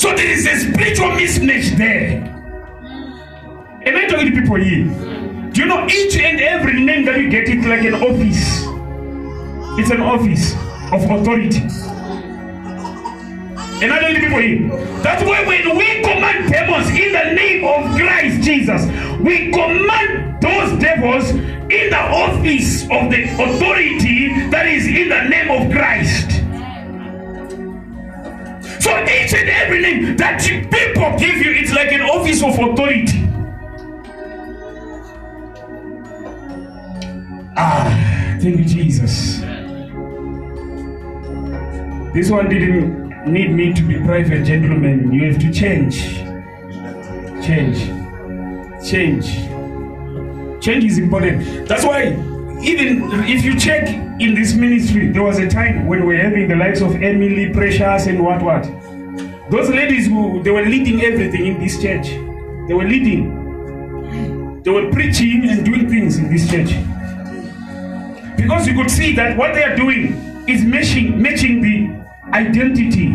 [0.01, 2.23] So there is a spiritual mismatch there.
[3.85, 4.85] Am I talking to people here?
[5.51, 8.65] Do you know each and every name that you get it's like an office?
[9.79, 10.55] It's an office
[10.91, 11.90] of authority.
[13.81, 13.87] To
[14.19, 14.69] people here?
[15.01, 18.85] That's why when we command devils in the name of Christ Jesus,
[19.19, 25.49] we command those devils in the office of the authority that is in the name
[25.49, 26.29] of Christ.
[28.83, 32.59] So each and every name that you- people give you, it's like an office of
[32.59, 33.27] authority.
[37.57, 39.41] Ah, thank you, Jesus.
[42.13, 45.11] This one didn't need me to be private gentleman.
[45.11, 46.01] You have to change.
[47.45, 47.77] Change.
[48.87, 49.25] Change.
[50.63, 51.67] Change is important.
[51.67, 52.13] That's why,
[52.63, 53.87] even if you check
[54.19, 57.51] in this ministry, there was a time when we were having the likes of Emily,
[57.51, 58.63] Precious, and what what.
[59.51, 62.07] Those ladies who they were leading everything in this church.
[62.67, 64.61] They were leading.
[64.63, 66.71] They were preaching and doing things in this church.
[68.37, 70.13] Because you could see that what they are doing
[70.47, 72.00] is matching matching the
[72.33, 73.13] identity.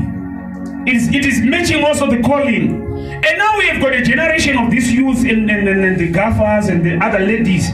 [0.88, 2.82] It is, it is matching also the calling.
[3.06, 6.12] And now we have got a generation of these youth and, and, and, and the
[6.12, 7.70] gaffers and the other ladies.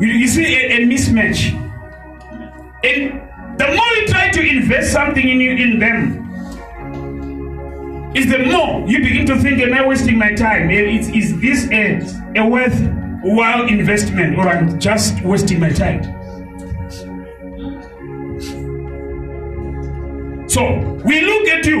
[0.00, 1.52] You, you see a, a mismatch.
[2.84, 6.22] And the more you try to invest something in you in them,
[8.14, 10.70] is the more you begin to think, am I wasting my time?
[10.70, 11.98] Is, is this a,
[12.38, 16.21] a worthwhile investment or I'm just wasting my time?
[20.52, 21.80] So we look at you.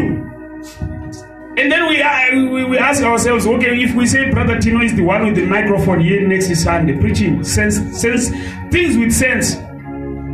[1.58, 4.96] And then we, uh, we, we ask ourselves, okay, if we say Brother Tino is
[4.96, 8.30] the one with the microphone here next to Sunday, preaching sense, sense,
[8.70, 9.56] things with sense.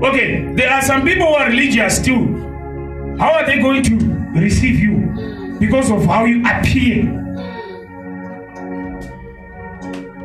[0.06, 3.16] Okay, there are some people who are religious too.
[3.18, 3.96] How are they going to
[4.40, 5.56] receive you?
[5.58, 7.00] Because of how you appear.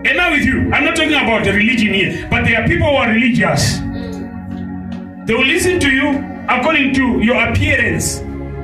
[0.06, 2.90] And now with you, I'm not talking about the religion here, but there are people
[2.90, 3.80] who are religious.
[5.26, 8.20] They will listen to you according to your appearance.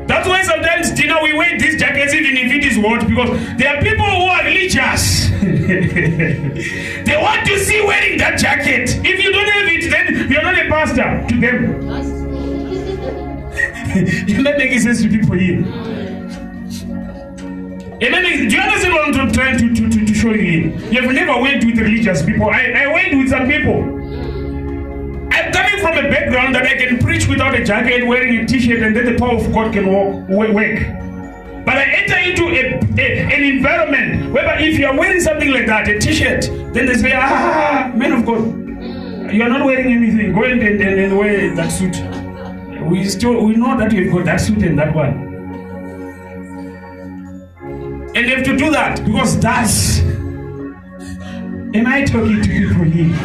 [0.08, 3.76] That's why sometimes, know, we wear these jackets even if it is what, because there
[3.76, 5.30] are people who are religious.
[5.40, 8.90] they want to see wearing that jacket.
[9.06, 11.80] If you don't have it, then you're not a pastor to them.
[14.28, 15.64] You're not making sense to people here.
[18.00, 20.78] Then, do you understand what I'm trying to, to, to, to show you?
[20.92, 22.50] You have never went with religious people.
[22.50, 23.99] I, I went with some people.
[25.82, 28.96] Coming from a background that I can preach without a jacket, wearing a t-shirt, and
[28.96, 30.80] then the power of God can walk, wa- work.
[31.66, 35.68] But I enter into a, a- an environment whereby if you are wearing something like
[35.68, 40.34] that, a t-shirt, then they say, ah, man of God, you are not wearing anything.
[40.34, 41.96] Go and, and, and, wear that suit.
[42.90, 45.28] We still we know that you've got that suit and that one.
[48.16, 50.00] And they have to do that because that's.
[51.72, 53.16] Am I talking to you people here?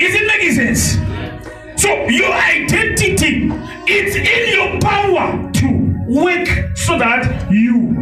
[0.00, 1.13] Is it making sense?
[1.84, 3.50] So your identity,
[3.86, 5.68] it's in your power to
[6.08, 7.92] work so that you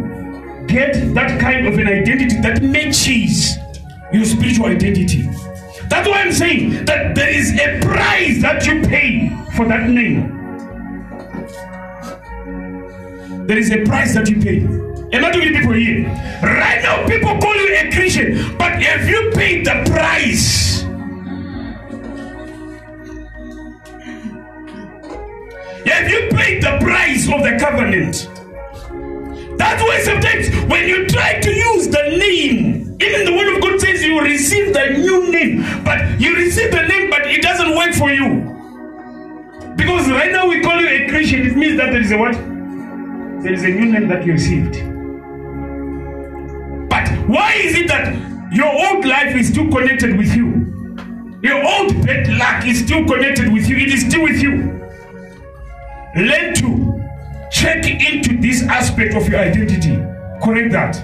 [0.67, 3.57] get that kind of an identity that matches
[4.13, 5.23] your spiritual identity.
[5.89, 9.27] That's why I'm saying that there is a price that you pay
[9.57, 10.31] for that name.
[13.47, 14.63] There is a price that you pay.
[15.13, 16.05] I talking to people here?
[16.41, 20.85] Right now, people call you a Christian, but have you paid the price?
[25.85, 28.29] Have you paid the price of the covenant?
[29.57, 33.79] That's why sometimes when you try to use the name, even the word of God
[33.79, 37.93] says you receive the new name, but you receive the name, but it doesn't work
[37.93, 38.49] for you.
[39.75, 42.33] Because right now we call you a Christian, it means that there is a what?
[43.43, 44.73] There is a new name that you received.
[46.89, 48.15] But why is it that
[48.53, 50.63] your old life is still connected with you?
[51.41, 54.82] Your old bad luck is still connected with you, it is still with you.
[56.15, 57.03] Learn to
[57.49, 59.95] check into this aspect of your identity.
[60.43, 60.95] Correct that.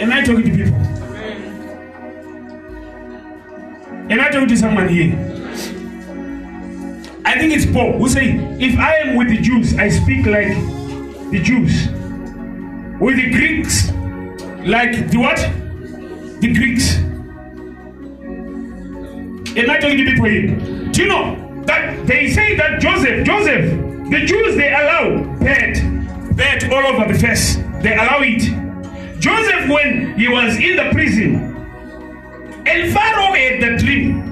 [0.00, 0.74] Am I talking to people?
[4.10, 5.14] Am I talking to someone here?
[7.24, 10.48] I think it's Paul who say, if I am with the Jews, I speak like
[11.30, 11.88] the Jews.
[13.00, 13.92] With the Greeks,
[14.66, 15.36] like the what?
[16.40, 16.96] The Greeks.
[19.56, 20.48] Am I talking to people here?
[20.90, 23.70] Do you know that they say that Joseph, Joseph,
[24.10, 27.56] the Jews they allow bed, bed all over the face.
[27.82, 29.20] They allow it.
[29.20, 31.56] Joseph, when he was in the prison,
[32.66, 34.28] and Pharaoh had the dream.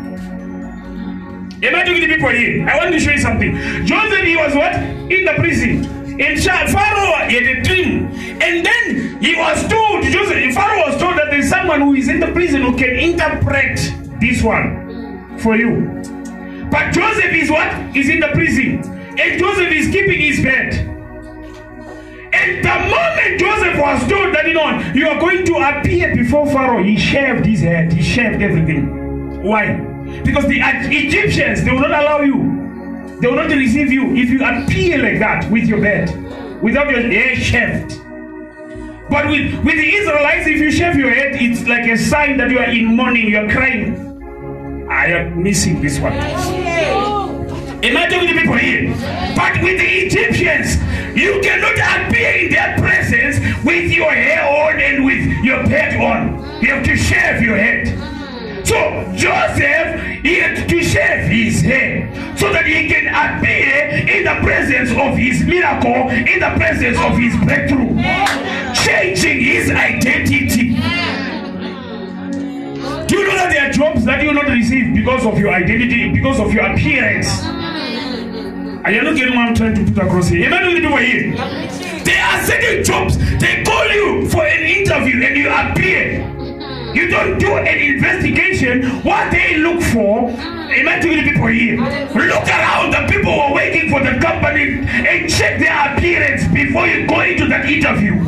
[1.62, 2.68] Am I people here?
[2.68, 3.54] I want to show you something.
[3.86, 4.74] Joseph, he was what?
[4.74, 6.20] In the prison.
[6.20, 8.06] And Pharaoh had a dream.
[8.42, 12.20] And then he was told, Joseph, Pharaoh was told that there's someone who is in
[12.20, 13.76] the prison who can interpret
[14.20, 16.15] this one for you.
[16.76, 17.96] But Joseph is what?
[17.96, 18.84] Is in the prison.
[19.18, 20.74] And Joseph is keeping his bed.
[22.34, 26.44] And the moment Joseph was told that, you know, you are going to appear before
[26.44, 29.42] Pharaoh, he shaved his head, he shaved everything.
[29.42, 29.76] Why?
[30.22, 33.16] Because the Egyptians, they will not allow you.
[33.22, 36.10] They will not receive you if you appear like that with your bed,
[36.62, 38.02] without your hair shaved.
[39.08, 42.50] But with, with the Israelites, if you shave your head, it's like a sign that
[42.50, 44.05] you are in mourning, you are crying.
[44.96, 46.14] I am missing this one.
[46.14, 48.94] Imagine talking to people here?
[49.36, 50.78] But with the Egyptians,
[51.14, 56.38] you cannot appear in their presence with your hair on and with your beard on.
[56.62, 57.88] You have to shave your head.
[58.66, 62.08] So Joseph, he had to shave his hair
[62.38, 67.18] so that he can appear in the presence of his miracle, in the presence of
[67.18, 68.00] his breakthrough,
[68.74, 70.95] changing his identity.
[73.08, 75.52] Do you know that there are jobs that you will not receive because of your
[75.52, 77.28] identity, because of your appearance?
[78.84, 80.46] Are you not getting what I'm trying to put across here?
[80.46, 81.36] Am I doing people here?
[82.04, 86.32] There are certain jobs, they call you for an interview and you appear.
[86.94, 89.02] You don't do an investigation.
[89.02, 91.76] What they look for, am I talking to people here?
[91.76, 96.86] Look around the people who are waiting for the company and check their appearance before
[96.86, 98.18] you go into that interview.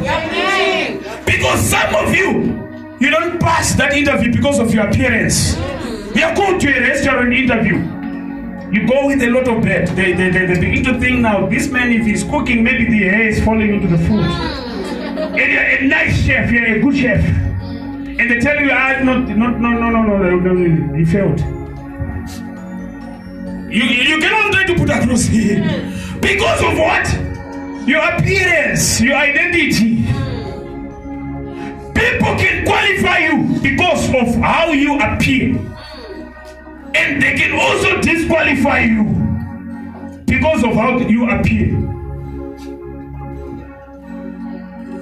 [1.25, 2.68] Because some of you,
[3.01, 5.57] you don't pass that interview because of your appearance.
[6.15, 7.77] You are going to a restaurant interview.
[8.73, 9.89] You go with a lot of bread.
[9.89, 13.09] They, they, they, they begin to think now, this man, if he's cooking, maybe the
[13.09, 14.25] hair is falling into the food.
[14.25, 17.25] And you're a nice chef, you're a good chef.
[17.25, 21.41] And they tell you, ah, no, no, no, no, no, no, he failed.
[23.71, 25.61] You, you cannot try to put across here.
[26.21, 27.87] Because of what?
[27.89, 30.05] Your appearance, your identity.
[31.99, 35.57] People can qualify you because of how you appear.
[36.95, 39.03] And they can also disqualify you
[40.25, 41.75] because of how you appear.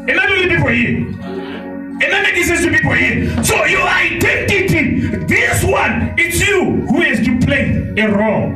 [0.09, 0.99] Am I doing people here?
[2.03, 3.45] Am I making sense to people here?
[3.45, 8.55] So your identity, this one, it's you who has to play a role.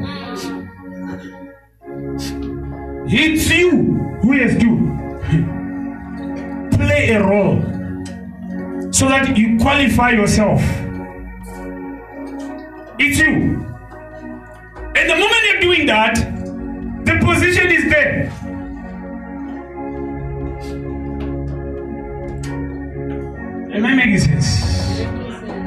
[3.06, 3.70] It's you
[4.22, 4.86] who has to
[6.78, 7.69] play a role
[9.00, 10.60] so that you qualify yourself.
[12.98, 13.64] It's you.
[14.94, 16.16] And the moment you're doing that,
[17.06, 18.30] the position is there.
[23.72, 25.00] Am I making sense?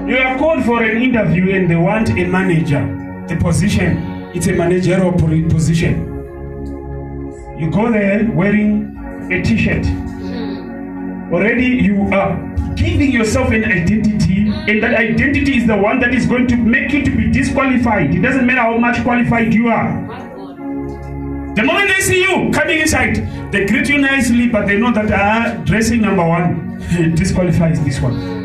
[0.07, 2.85] You are called for an interview and they want a manager.
[3.27, 6.05] The position, it's a managerial position.
[7.57, 8.95] You go there wearing
[9.31, 9.87] a t-shirt.
[9.87, 11.33] Hmm.
[11.33, 16.25] Already you are giving yourself an identity, and that identity is the one that is
[16.25, 18.13] going to make you to be disqualified.
[18.13, 20.01] It doesn't matter how much qualified you are.
[21.55, 25.11] The moment they see you coming inside, they greet you nicely, but they know that
[25.11, 26.79] ah, dressing number one
[27.15, 28.41] disqualifies this one.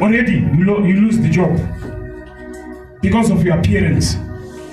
[0.00, 1.54] Already, you, lo- you lose the job
[3.02, 4.14] because of your appearance.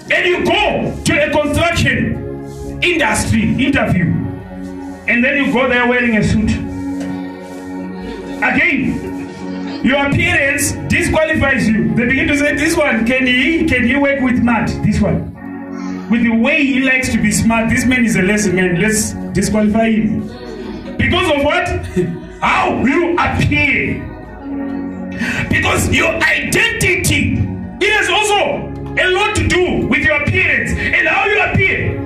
[0.10, 4.06] And you go to a construction industry interview,
[5.08, 6.67] and then you go there wearing a suit.
[8.38, 11.94] Again, your appearance disqualifies you.
[11.96, 14.70] They begin to say, "This one can he can he work with Matt?
[14.84, 15.38] This one."
[16.10, 18.80] with the way he likes to be smart, this man is a lesson man.
[18.80, 20.22] Let's disqualify him.
[20.98, 21.68] Because of what?
[22.42, 24.04] How you appear.
[25.50, 27.34] Because your identity,
[27.82, 28.68] it has also
[29.02, 31.98] a lot to do with your appearance and how you appear.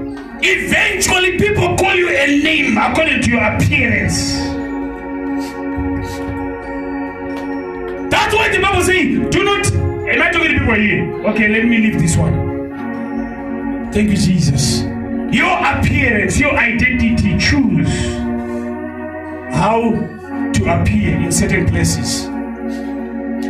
[0.41, 4.60] Eventually, people call you a name according to your appearance.
[8.31, 9.67] That's why the Bible says, do not.
[10.07, 11.03] Am I talking to people here?
[11.31, 13.91] Okay, let me leave this one.
[13.91, 14.83] Thank you, Jesus.
[15.35, 17.89] Your appearance, your identity, choose
[19.53, 19.91] how
[20.53, 22.27] to appear in certain places.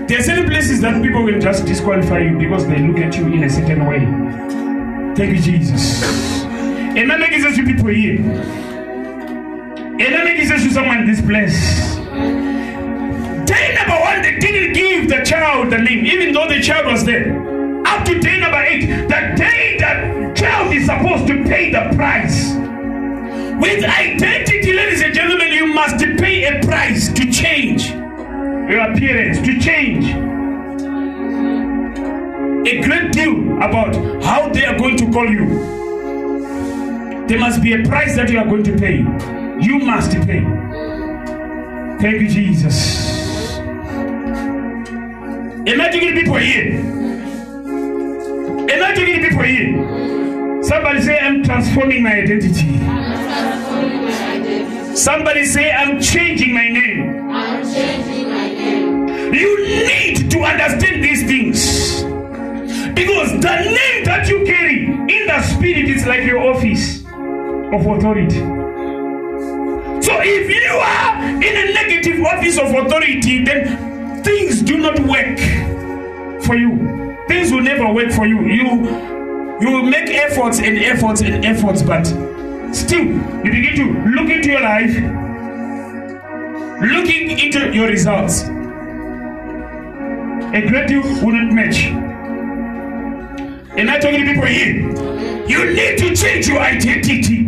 [0.07, 3.27] There are certain places that people will just disqualify you because they look at you
[3.27, 3.99] in a certain way.
[5.15, 6.01] Thank you, Jesus.
[6.43, 8.17] And that sense to people here.
[8.17, 11.99] And that sense to someone in this place.
[13.51, 17.03] Day number one, they didn't give the child the name, even though the child was
[17.03, 17.35] there.
[17.85, 22.53] Up to day number eight, the day that child is supposed to pay the price.
[23.61, 29.59] With identity, ladies and gentlemen, you must pay a price to change your appearance, to
[29.59, 30.05] change.
[32.65, 35.45] A great deal about how they are going to call you.
[37.27, 38.99] There must be a price that you are going to pay.
[39.59, 40.41] You must pay.
[41.99, 43.20] Thank you, Jesus.
[45.65, 46.79] Imagine people here.
[48.65, 50.63] Imagine people here.
[50.63, 52.79] Somebody say, I'm transforming my identity.
[54.95, 55.71] Somebody say.
[55.71, 57.29] I'm changing my name.
[59.31, 62.03] You need to understand these things.
[62.95, 68.39] Because the name that you carry in the spirit is like your office of authority.
[70.01, 73.90] So if you are in a negative office of authority, then
[74.23, 75.37] things do not work
[76.43, 77.17] for you.
[77.27, 78.41] Things will never work for you.
[78.41, 79.11] You
[79.61, 82.05] you will make efforts and efforts and efforts, but
[82.73, 84.95] still you begin to look into your life,
[86.81, 88.43] looking into your results.
[90.53, 91.85] A great deal not match.
[93.77, 95.47] Am I talking to people here?
[95.47, 97.45] You need to change your identity.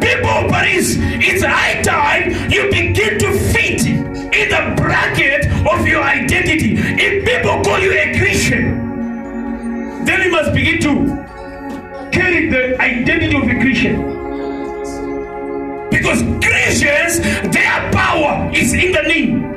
[0.00, 4.03] People, Parys, it's high time you begin to fit
[4.48, 6.74] the bracket of your identity.
[6.76, 13.44] If people call you a Christian, then you must begin to carry the identity of
[13.44, 13.96] a Christian.
[15.90, 17.20] Because Christians,
[17.54, 19.54] their power is in the name.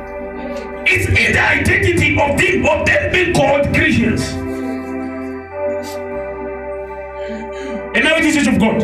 [0.85, 4.31] It's in the identity of them, of them being called Christians.
[7.95, 8.81] And now it is church of God.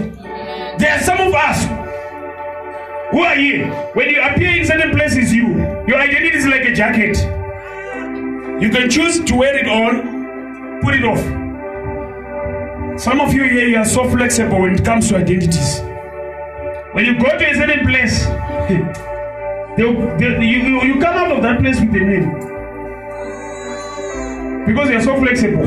[0.80, 1.83] There are some of us
[3.14, 3.68] who are here.
[3.94, 5.48] When you appear in certain places, you
[5.88, 7.18] your identity is like a jacket.
[8.62, 11.22] You can choose to wear it on, put it off.
[13.00, 15.82] Some of you here, you are so flexible when it comes to identities.
[16.94, 18.26] When you go to a certain place,
[19.78, 22.30] they'll- they- you, you, you come out of that place with a name.
[24.66, 25.66] Because you are so flexible.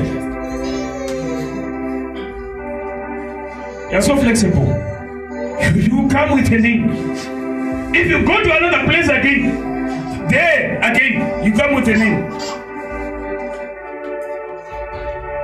[3.90, 4.66] You are so flexible.
[5.74, 6.85] You come with a name.
[7.98, 12.24] If you go to another place again, there again, you come with a name.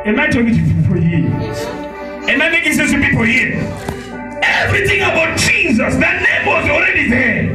[0.04, 1.32] Am I talking to people here?
[2.28, 3.56] Am I making sense to people here?
[4.42, 7.48] Everything about Jesus, the name was already there.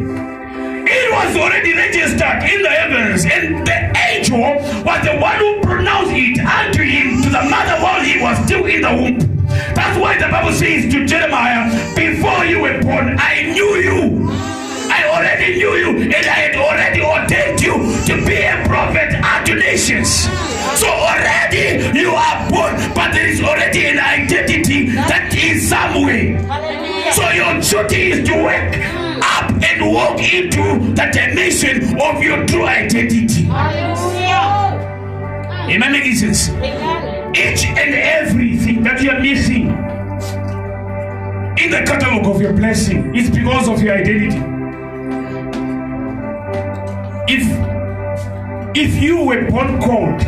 [0.89, 3.77] It was already registered in the heavens, and the
[4.09, 8.43] angel was the one who pronounced it unto him to the mother while he was
[8.45, 9.45] still in the womb.
[9.75, 14.57] That's why the Bible says to Jeremiah, Before you were born, I knew you.
[14.89, 17.73] I already knew you, and I had already ordained you
[18.07, 20.27] to be a prophet unto nations.
[20.79, 26.37] So already you are born, but there is already an identity that is somewhere.
[27.13, 28.77] So your duty is to wake
[29.23, 33.43] up and walk into the dimension of your true identity.
[33.43, 34.77] Hallelujah.
[35.69, 36.49] Am I making sense?
[37.37, 39.69] Each and everything that you are missing
[41.57, 44.56] in the catalog of your blessing is because of your identity.
[47.29, 47.43] If
[48.77, 50.21] if you were born called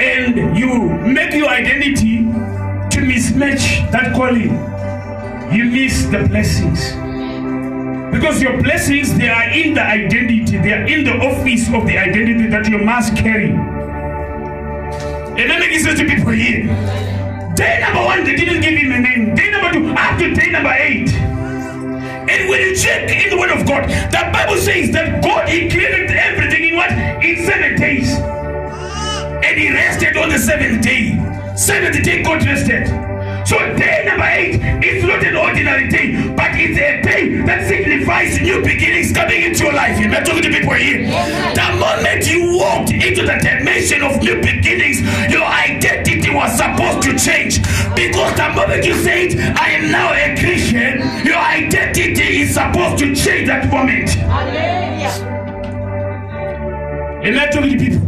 [0.00, 4.54] and you make your identity to mismatch that calling,
[5.52, 6.92] you miss the blessings.
[8.10, 11.98] Because your blessings, they are in the identity, they are in the office of the
[11.98, 13.50] identity that you must carry.
[13.50, 16.64] And then it says to people here,
[17.54, 19.34] day number one, they didn't give him a name.
[19.34, 21.10] Day number two, up to day number eight.
[22.30, 25.68] And when you check in the word of God, the Bible says that God he
[25.68, 26.90] created everything in what?
[26.92, 28.08] In seven days.
[29.44, 31.18] And he rested on the seventh day.
[31.56, 33.09] Seventh day God rested.
[33.50, 38.40] So day number eight is not an ordinary day, but it's a day that signifies
[38.40, 39.98] new beginnings coming into your life.
[39.98, 41.02] Am I talking to people here?
[41.58, 45.02] The moment you walked into the dimension of new beginnings,
[45.34, 47.58] your identity was supposed to change.
[47.98, 53.16] Because the moment you said, I am now a Christian, your identity is supposed to
[53.18, 54.14] change that moment.
[57.26, 57.98] Am I talking to people?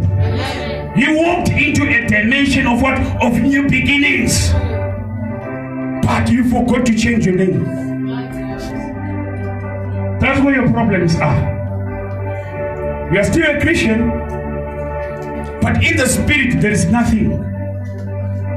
[0.94, 2.94] You walked into a dimension of what?
[3.20, 4.54] Of new beginnings.
[6.02, 7.64] But you forgot to change your name.
[10.20, 13.10] That's where your problems are.
[13.12, 14.08] You are still a Christian,
[15.60, 17.40] but in the spirit, there is nothing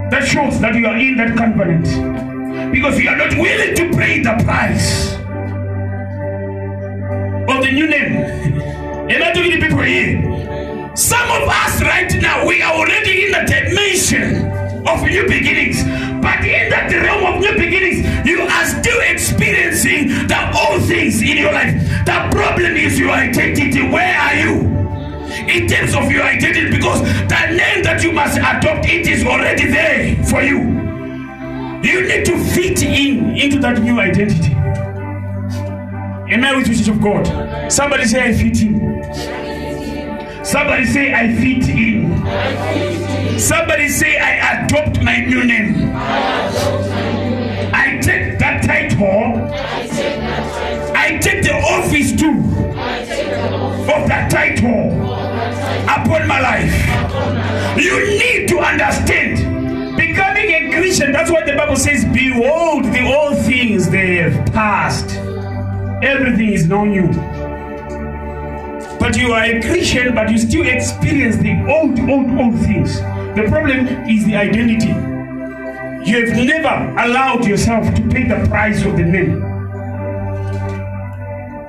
[0.10, 1.84] that shows that you are in that covenant
[2.72, 5.16] because you are not willing to pay the price
[7.50, 8.14] of the new name.
[9.10, 10.96] Am I talking to people here?
[10.96, 15.84] Some of us right now, we are already in the dimension of new beginnings.
[16.22, 21.38] But in that realm of new beginnings, you are still experiencing the old things in
[21.38, 21.74] your life.
[22.06, 23.82] The problem is your identity.
[23.82, 24.76] Where are you?
[25.50, 29.68] In terms of your identity, because the name that you must adopt, it is already
[29.68, 30.60] there for you.
[31.84, 34.54] You need to fit in into that new identity.
[36.28, 37.72] Am I with you, of God?
[37.72, 39.45] Somebody say, I fit in.
[40.46, 43.40] Somebody say, I fit in.
[43.40, 45.92] Somebody say, I adopt my new name.
[47.74, 49.50] I take that title.
[50.96, 52.38] I take the office too
[53.92, 55.14] of that title
[55.90, 57.78] upon my life.
[57.84, 59.98] You need to understand.
[59.98, 62.06] Becoming a Christian, that's what the Bible says.
[62.06, 65.16] Behold, the old things they have passed.
[66.04, 67.35] Everything is now new.
[69.06, 72.96] But you are a Christian, but you still experience the old, old, old things.
[73.36, 74.88] The problem is the identity.
[76.10, 79.42] You have never allowed yourself to pay the price of the name.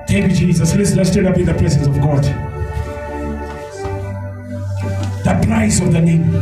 [0.07, 0.73] Thank you, Jesus.
[0.73, 2.23] Let's, let's stand up in the presence of God.
[5.23, 6.35] The price of the name.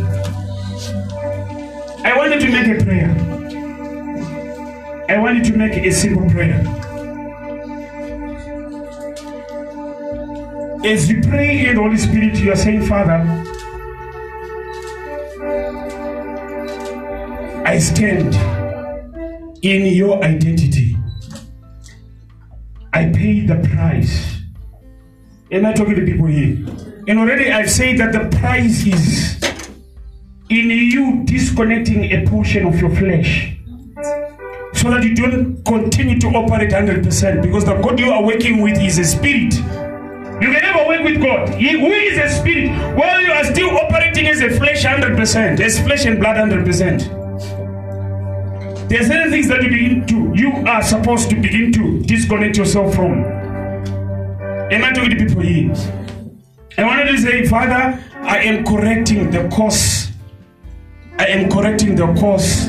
[2.06, 3.12] I wanted to make a prayer.
[5.10, 6.85] I wanted to make a simple prayer.
[10.86, 13.18] As you pray in the Holy Spirit, you are saying, Father,
[17.66, 18.36] I stand
[19.64, 20.95] in your identity.
[22.94, 24.38] I pay the price.
[25.49, 26.64] Am I talking to people here?
[27.07, 29.41] And already I've said that the price is
[30.52, 33.57] in you disconnecting a portion of your flesh
[34.76, 38.78] so that you don't continue to operate 100% because the God you are working with
[38.78, 39.56] is a spirit.
[40.46, 41.50] You can never work with God.
[41.56, 42.70] He, who is a spirit?
[42.96, 47.26] While you are still operating as a flesh 100%, as flesh and blood 100%.
[48.88, 52.58] There are certain things that you begin to, you are supposed to begin to disconnect
[52.58, 53.24] yourself from.
[53.24, 55.74] Am I talking to people here?
[56.78, 60.12] I wanted to say, Father, I am correcting the course.
[61.18, 62.68] I am correcting the course.